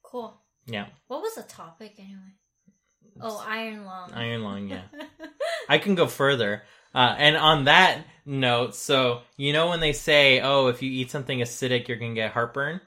Cool. 0.02 0.41
Yeah. 0.65 0.88
What 1.08 1.21
was 1.21 1.36
the 1.36 1.43
topic 1.43 1.95
anyway? 1.97 2.36
Oh, 3.19 3.43
iron 3.45 3.86
lung. 3.86 4.12
Iron 4.13 4.43
lung, 4.43 4.67
yeah. 4.69 4.84
I 5.69 5.78
can 5.78 5.95
go 5.95 6.08
further. 6.08 6.63
Uh, 6.93 7.15
and 7.17 7.38
on 7.38 7.65
that 7.65 8.06
note, 8.26 8.76
so 8.76 9.21
you 9.38 9.54
know 9.54 9.69
when 9.69 9.80
they 9.80 9.93
say, 9.93 10.41
"Oh, 10.41 10.67
if 10.67 10.82
you 10.82 10.91
eat 10.91 11.12
something 11.12 11.39
acidic, 11.39 11.88
you're 11.88 11.97
gonna 11.97 12.13
get 12.13 12.32
heartburn, 12.32 12.82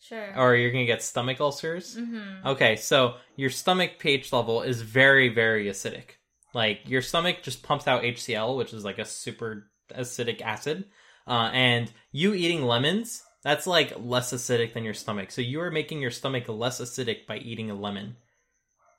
sure. 0.00 0.34
or 0.36 0.54
you're 0.54 0.72
gonna 0.72 0.86
get 0.86 1.02
stomach 1.02 1.40
ulcers." 1.40 1.96
mm-hmm. 1.96 2.46
Okay, 2.46 2.76
so 2.76 3.16
your 3.36 3.50
stomach 3.50 3.98
pH 3.98 4.32
level 4.32 4.62
is 4.62 4.80
very, 4.80 5.28
very 5.28 5.66
acidic. 5.66 6.16
Like 6.54 6.80
your 6.86 7.02
stomach 7.02 7.42
just 7.42 7.62
pumps 7.62 7.86
out 7.86 8.02
HCl, 8.02 8.56
which 8.56 8.72
is 8.72 8.84
like 8.84 8.98
a 8.98 9.04
super 9.04 9.70
acidic 9.94 10.40
acid, 10.40 10.84
uh, 11.26 11.50
and 11.52 11.92
you 12.10 12.32
eating 12.34 12.62
lemons. 12.64 13.22
That's 13.42 13.66
like 13.66 13.92
less 13.98 14.32
acidic 14.32 14.74
than 14.74 14.84
your 14.84 14.94
stomach. 14.94 15.30
So 15.30 15.40
you 15.40 15.60
are 15.60 15.70
making 15.70 16.00
your 16.00 16.10
stomach 16.10 16.48
less 16.48 16.80
acidic 16.80 17.26
by 17.26 17.38
eating 17.38 17.70
a 17.70 17.74
lemon. 17.74 18.16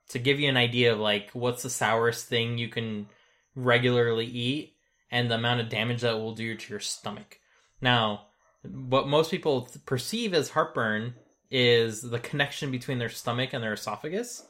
To 0.09 0.19
give 0.19 0.39
you 0.39 0.49
an 0.49 0.57
idea 0.57 0.93
of 0.93 0.99
like 0.99 1.29
what's 1.33 1.63
the 1.63 1.69
sourest 1.69 2.27
thing 2.27 2.57
you 2.57 2.69
can 2.69 3.07
regularly 3.55 4.25
eat 4.25 4.75
and 5.11 5.29
the 5.29 5.35
amount 5.35 5.61
of 5.61 5.69
damage 5.69 6.01
that 6.01 6.17
will 6.17 6.33
do 6.33 6.55
to 6.55 6.69
your 6.69 6.79
stomach. 6.79 7.39
Now, 7.81 8.27
what 8.63 9.07
most 9.07 9.31
people 9.31 9.69
perceive 9.85 10.33
as 10.33 10.49
heartburn 10.49 11.15
is 11.51 12.01
the 12.01 12.19
connection 12.19 12.71
between 12.71 12.99
their 12.99 13.09
stomach 13.09 13.53
and 13.53 13.63
their 13.63 13.73
esophagus. 13.73 14.43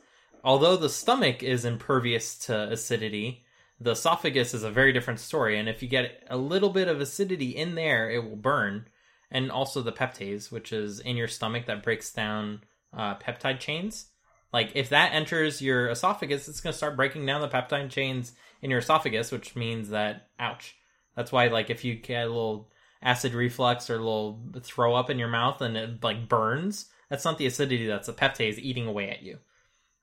Although 0.44 0.78
the 0.78 0.90
stomach 0.90 1.44
is 1.44 1.66
impervious 1.66 2.38
to 2.46 2.72
acidity, 2.72 3.44
the 3.80 3.92
esophagus 3.92 4.54
is 4.54 4.64
a 4.64 4.72
very 4.72 4.92
different 4.92 5.20
story. 5.20 5.58
And 5.58 5.70
if 5.70 5.82
you 5.82 5.88
get 5.88 6.24
a 6.30 6.38
little 6.38 6.70
bit 6.70 6.88
of 6.88 7.00
acidity 7.00 7.56
in 7.56 7.76
there, 7.76 8.10
it 8.10 8.24
will 8.24 8.36
burn. 8.36 8.86
And 9.32 9.52
also 9.52 9.82
the 9.82 9.92
peptase, 9.92 10.52
which 10.52 10.74
is 10.74 11.00
in 11.00 11.16
your 11.18 11.28
stomach 11.28 11.66
that 11.68 11.84
breaks 11.84 12.12
down 12.12 12.62
uh, 12.96 13.16
peptide 13.16 13.60
chains. 13.60 14.08
Like 14.52 14.72
if 14.74 14.90
that 14.90 15.14
enters 15.14 15.62
your 15.62 15.90
esophagus, 15.90 16.48
it's 16.48 16.62
going 16.62 16.72
to 16.74 16.78
start 16.78 16.96
breaking 16.96 17.26
down 17.26 17.42
the 17.42 17.48
peptide 17.48 17.92
chains 17.92 18.32
in 18.62 18.72
your 18.72 18.80
esophagus, 18.80 19.32
which 19.32 19.56
means 19.56 19.90
that 19.90 20.30
ouch. 20.40 20.76
That's 21.16 21.32
why 21.32 21.48
like 21.48 21.70
if 21.70 21.86
you 21.86 21.96
get 21.96 22.26
a 22.26 22.28
little 22.28 22.72
acid 23.04 23.34
reflux 23.34 23.90
or 23.90 23.96
a 23.96 24.00
little 24.00 24.40
throw 24.62 24.96
up 24.96 25.10
in 25.10 25.20
your 25.20 25.28
mouth 25.28 25.62
and 25.62 25.78
it 25.78 26.04
like 26.04 26.28
burns, 26.28 26.88
that's 27.10 27.26
not 27.26 27.38
the 27.38 27.46
acidity, 27.46 27.86
that's 27.86 28.08
the 28.08 28.14
peptase 28.14 28.58
eating 28.58 28.88
away 28.88 29.10
at 29.10 29.22
you. 29.22 29.38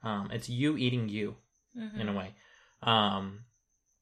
Um, 0.03 0.31
it's 0.33 0.49
you 0.49 0.77
eating 0.77 1.09
you 1.09 1.37
Mm-hmm. 1.79 2.01
in 2.01 2.09
a 2.09 2.13
way. 2.15 2.35
Um, 2.83 3.41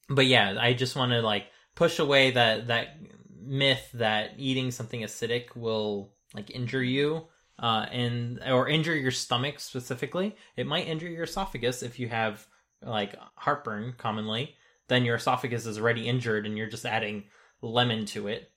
but 0.09 0.27
yeah, 0.27 0.57
I 0.61 0.75
just 0.75 0.95
want 0.95 1.11
to 1.11 1.23
like 1.23 1.47
push 1.75 1.99
away 1.99 2.31
that 2.31 2.69
that 2.69 2.97
myth 3.45 3.91
that 3.95 4.33
eating 4.39 4.71
something 4.71 5.01
acidic 5.01 5.55
will 5.55 6.13
like 6.35 6.51
injure 6.51 6.83
you 6.83 7.27
uh, 7.59 7.87
and 7.91 8.41
or 8.47 8.69
injure 8.69 8.97
your 8.97 9.11
stomach 9.11 9.61
specifically. 9.61 10.37
It 10.57 10.67
might 10.67 10.89
injure 10.89 11.09
your 11.09 11.25
esophagus 11.25 11.83
if 11.83 11.99
you 11.99 12.09
have 12.09 12.47
like 12.83 13.15
heartburn 13.37 13.95
commonly. 13.97 14.57
Then 14.89 15.05
your 15.05 15.17
esophagus 15.17 15.67
is 15.67 15.79
already 15.79 16.09
injured, 16.09 16.47
and 16.47 16.59
you're 16.59 16.69
just 16.69 16.85
adding 16.85 17.25
lemon 17.63 18.05
to 18.07 18.29
it. 18.29 18.51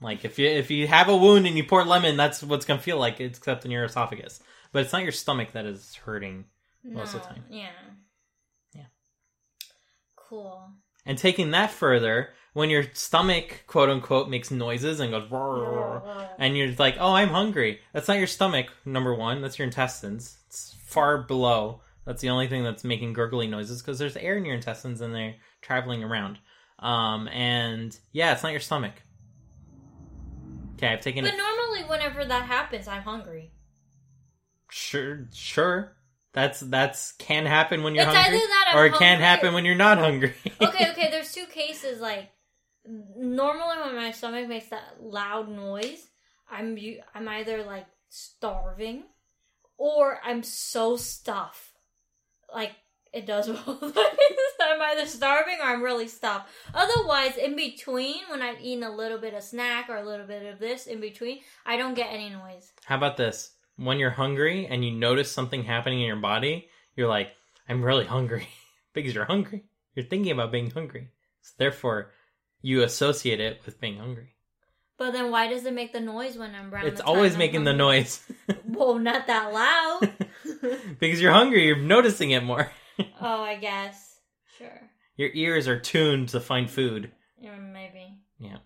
Like 0.00 0.24
if 0.24 0.38
you 0.38 0.48
if 0.48 0.70
you 0.70 0.86
have 0.86 1.08
a 1.08 1.16
wound 1.16 1.46
and 1.46 1.56
you 1.56 1.64
pour 1.64 1.84
lemon, 1.84 2.16
that's 2.16 2.42
what's 2.42 2.64
gonna 2.64 2.80
feel 2.80 2.98
like, 2.98 3.20
except 3.20 3.64
in 3.64 3.70
your 3.70 3.84
esophagus. 3.84 4.40
But 4.72 4.82
it's 4.82 4.92
not 4.92 5.02
your 5.02 5.12
stomach 5.12 5.52
that 5.52 5.66
is 5.66 5.94
hurting 5.94 6.44
most 6.84 7.14
of 7.14 7.22
the 7.22 7.28
time. 7.28 7.44
Yeah. 7.50 7.68
Yeah. 8.74 8.86
Cool. 10.16 10.70
And 11.04 11.18
taking 11.18 11.50
that 11.50 11.70
further, 11.70 12.30
when 12.52 12.70
your 12.70 12.84
stomach, 12.92 13.64
quote 13.66 13.88
unquote, 13.88 14.28
makes 14.28 14.50
noises 14.50 15.00
and 15.00 15.10
goes, 15.10 15.30
"Roar," 15.30 16.02
and 16.38 16.56
you're 16.56 16.72
like, 16.78 16.96
oh, 17.00 17.14
I'm 17.14 17.28
hungry. 17.30 17.80
That's 17.92 18.08
not 18.08 18.18
your 18.18 18.26
stomach, 18.26 18.66
number 18.84 19.14
one. 19.14 19.40
That's 19.40 19.58
your 19.58 19.66
intestines. 19.66 20.38
It's 20.48 20.74
far 20.86 21.18
below. 21.18 21.80
That's 22.04 22.20
the 22.20 22.30
only 22.30 22.48
thing 22.48 22.64
that's 22.64 22.84
making 22.84 23.12
gurgly 23.12 23.46
noises 23.46 23.80
because 23.80 23.98
there's 23.98 24.16
air 24.16 24.36
in 24.36 24.44
your 24.44 24.54
intestines 24.54 25.00
and 25.00 25.14
they're 25.14 25.36
traveling 25.60 26.02
around. 26.02 26.38
Um, 26.78 27.28
and 27.28 27.96
yeah, 28.12 28.32
it's 28.32 28.42
not 28.42 28.50
your 28.52 28.60
stomach. 28.60 28.94
Okay, 30.76 30.88
I've 30.88 31.00
taken 31.00 31.24
But 31.24 31.34
it. 31.34 31.36
normally, 31.36 31.82
whenever 31.84 32.24
that 32.24 32.42
happens, 32.46 32.88
I'm 32.88 33.02
hungry. 33.02 33.52
Sure, 34.70 35.28
sure. 35.32 35.96
That's 36.32 36.60
that's 36.60 37.12
can 37.12 37.44
happen 37.46 37.82
when 37.82 37.94
you're 37.94 38.04
It's 38.04 38.12
hungry, 38.14 38.38
either 38.38 38.46
that 38.46 38.70
I'm 38.72 38.78
or 38.78 38.86
it 38.86 38.94
can 38.94 38.98
hungry 39.20 39.24
happen 39.26 39.54
when 39.54 39.64
you're 39.64 39.74
not 39.74 39.98
hungry. 39.98 40.34
okay, 40.60 40.90
okay, 40.90 41.10
there's 41.10 41.32
two 41.32 41.44
cases. 41.46 42.00
Like, 42.00 42.30
normally 42.86 43.76
when 43.84 43.96
my 43.96 44.10
stomach 44.10 44.48
makes 44.48 44.68
that 44.68 44.96
loud 45.00 45.48
noise, 45.48 46.08
I'm 46.50 46.78
I'm 47.14 47.28
either 47.28 47.62
like 47.62 47.86
starving, 48.08 49.04
or 49.78 50.18
I'm 50.24 50.42
so 50.42 50.96
stuffed. 50.96 51.78
Like 52.52 52.72
it 53.12 53.26
does 53.26 53.48
both. 53.66 53.96
I'm 54.60 54.80
either 54.80 55.06
starving 55.06 55.58
or 55.60 55.66
I'm 55.66 55.82
really 55.82 56.08
stuffed. 56.08 56.48
Otherwise, 56.74 57.36
in 57.36 57.56
between, 57.56 58.20
when 58.30 58.42
I've 58.42 58.60
eaten 58.60 58.84
a 58.84 58.94
little 58.94 59.18
bit 59.18 59.34
of 59.34 59.42
snack 59.42 59.88
or 59.88 59.96
a 59.96 60.06
little 60.06 60.26
bit 60.26 60.46
of 60.46 60.58
this 60.58 60.86
in 60.86 61.00
between, 61.00 61.40
I 61.66 61.76
don't 61.76 61.94
get 61.94 62.08
any 62.10 62.30
noise. 62.30 62.72
How 62.84 62.96
about 62.96 63.16
this? 63.16 63.52
When 63.76 63.98
you're 63.98 64.10
hungry 64.10 64.66
and 64.66 64.84
you 64.84 64.92
notice 64.92 65.30
something 65.30 65.64
happening 65.64 66.00
in 66.00 66.06
your 66.06 66.16
body, 66.16 66.68
you're 66.96 67.08
like, 67.08 67.32
I'm 67.68 67.82
really 67.84 68.04
hungry. 68.04 68.48
because 68.92 69.14
you're 69.14 69.24
hungry. 69.24 69.64
You're 69.94 70.06
thinking 70.06 70.32
about 70.32 70.52
being 70.52 70.70
hungry. 70.70 71.08
So 71.42 71.52
therefore, 71.58 72.12
you 72.62 72.82
associate 72.82 73.40
it 73.40 73.60
with 73.66 73.80
being 73.80 73.98
hungry. 73.98 74.36
But 74.96 75.12
then, 75.12 75.30
why 75.30 75.48
does 75.48 75.66
it 75.66 75.74
make 75.74 75.92
the 75.92 76.00
noise 76.00 76.36
when 76.38 76.54
I'm 76.54 76.72
around? 76.72 76.86
it's 76.86 77.00
always 77.00 77.36
making 77.36 77.64
the 77.64 77.72
noise. 77.72 78.20
Well, 78.64 78.98
not 78.98 79.26
that 79.26 79.52
loud. 79.52 80.10
because 80.98 81.20
you're 81.20 81.32
hungry, 81.32 81.66
you're 81.66 81.76
noticing 81.76 82.30
it 82.30 82.42
more. 82.42 82.72
oh, 83.20 83.42
I 83.42 83.56
guess. 83.56 84.18
Sure. 84.56 84.80
Your 85.16 85.28
ears 85.34 85.68
are 85.68 85.78
tuned 85.78 86.30
to 86.30 86.40
find 86.40 86.70
food. 86.70 87.12
Yeah, 87.38 87.58
maybe. 87.58 88.18
Yeah. 88.38 88.58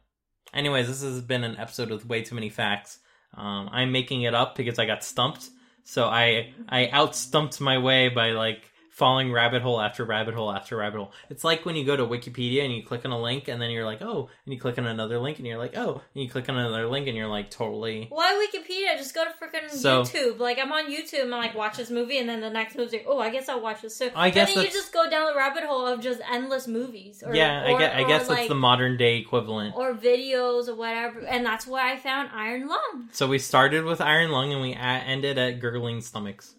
Anyways, 0.55 0.87
this 0.87 1.03
has 1.03 1.21
been 1.21 1.43
an 1.45 1.57
episode 1.59 1.91
with 1.91 2.07
way 2.07 2.23
too 2.23 2.37
many 2.37 2.49
facts. 2.49 3.01
Um, 3.35 3.69
I'm 3.73 3.93
making 3.93 4.23
it 4.23 4.35
up 4.35 4.55
because 4.55 4.79
I 4.79 4.87
got 4.87 5.03
stumped. 5.03 5.51
So 5.85 6.07
I 6.07 6.55
I 6.69 6.87
outstumped 6.87 7.61
my 7.61 7.79
way 7.79 8.09
by 8.09 8.31
like 8.31 8.71
falling 8.97 9.31
rabbit 9.31 9.61
hole 9.61 9.79
after 9.79 10.07
rabbit 10.07 10.33
hole 10.33 10.51
after 10.51 10.75
rabbit 10.75 10.97
hole. 10.97 11.13
It's 11.29 11.45
like 11.45 11.67
when 11.67 11.77
you 11.77 11.85
go 11.85 11.97
to 11.97 12.07
Wikipedia 12.07 12.65
and 12.65 12.73
you 12.73 12.83
click 12.83 13.05
on 13.05 13.11
a 13.11 13.21
link 13.21 13.47
and 13.47 13.61
then 13.61 13.71
you're 13.71 13.85
like, 13.85 14.01
oh, 14.01 14.31
and 14.47 14.55
you 14.55 14.59
click 14.59 14.79
on 14.79 14.87
another 14.87 15.19
link 15.19 15.37
and 15.37 15.47
you're 15.47 15.59
like, 15.59 15.77
oh, 15.77 16.01
and 16.15 16.25
you 16.25 16.31
click 16.31 16.49
on 16.49 16.57
another 16.57 16.87
link 16.87 17.07
and 17.07 17.15
you're 17.15 17.27
like 17.29 17.51
totally. 17.51 18.07
Why 18.09 18.33
Wikipedia? 18.49 18.97
Just 18.97 19.15
go 19.15 19.23
to 19.23 19.31
freaking 19.33 19.71
So- 19.71 20.03
YouTube. 20.03 20.39
Like 20.39 20.59
I'm 20.59 20.73
on 20.73 20.91
YouTube 20.91 21.21
and 21.21 21.31
like 21.31 21.55
watch 21.55 21.77
this 21.77 21.91
movie, 21.91 22.17
and 22.17 22.27
then 22.27 22.41
the 22.41 22.49
next 22.49 22.75
movie's 22.75 22.95
like, 22.95 23.05
oh, 23.07 23.19
I 23.19 23.29
guess 23.29 23.51
I'll 23.51 23.61
watch 23.61 23.83
this 23.83 23.99
too. 23.99 24.11
I 24.17 24.31
guess 24.31 24.49
and 24.49 24.57
then 24.57 24.65
you 24.65 24.71
just 24.71 24.95
go 24.95 25.11
down 25.11 25.27
the 25.27 25.37
rabbit 25.37 25.65
hole 25.65 25.87
of 25.87 26.01
just 26.01 26.23
endless 26.33 26.67
movies. 26.67 27.23
Or, 27.23 27.35
yeah, 27.35 27.65
or, 27.71 27.77
I 27.77 27.79
guess 27.79 27.95
I 27.95 28.05
guess 28.05 28.21
that's 28.29 28.31
like, 28.31 28.49
the 28.49 28.55
modern 28.55 28.97
day 28.97 29.19
equivalent. 29.19 29.75
or 29.77 29.93
videos 29.95 30.69
or 30.69 30.75
whatever, 30.75 31.21
and 31.21 31.45
that's 31.45 31.67
where 31.67 31.85
I 31.85 31.99
found 31.99 32.31
Iron 32.33 32.67
Lung. 32.67 33.09
So 33.13 33.27
we 33.29 33.39
started 33.39 33.85
with 33.85 34.01
iron 34.01 34.31
lung 34.31 34.55
and 34.55 34.63
we 34.63 34.73
ended 34.73 35.37
at 35.37 35.61
gurgling 35.61 36.01
stomachs. 36.01 36.55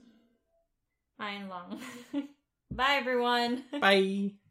Iron 1.19 1.49
Long. 1.49 1.80
Bye, 2.71 2.97
everyone. 2.97 3.63
Bye. 3.82 4.32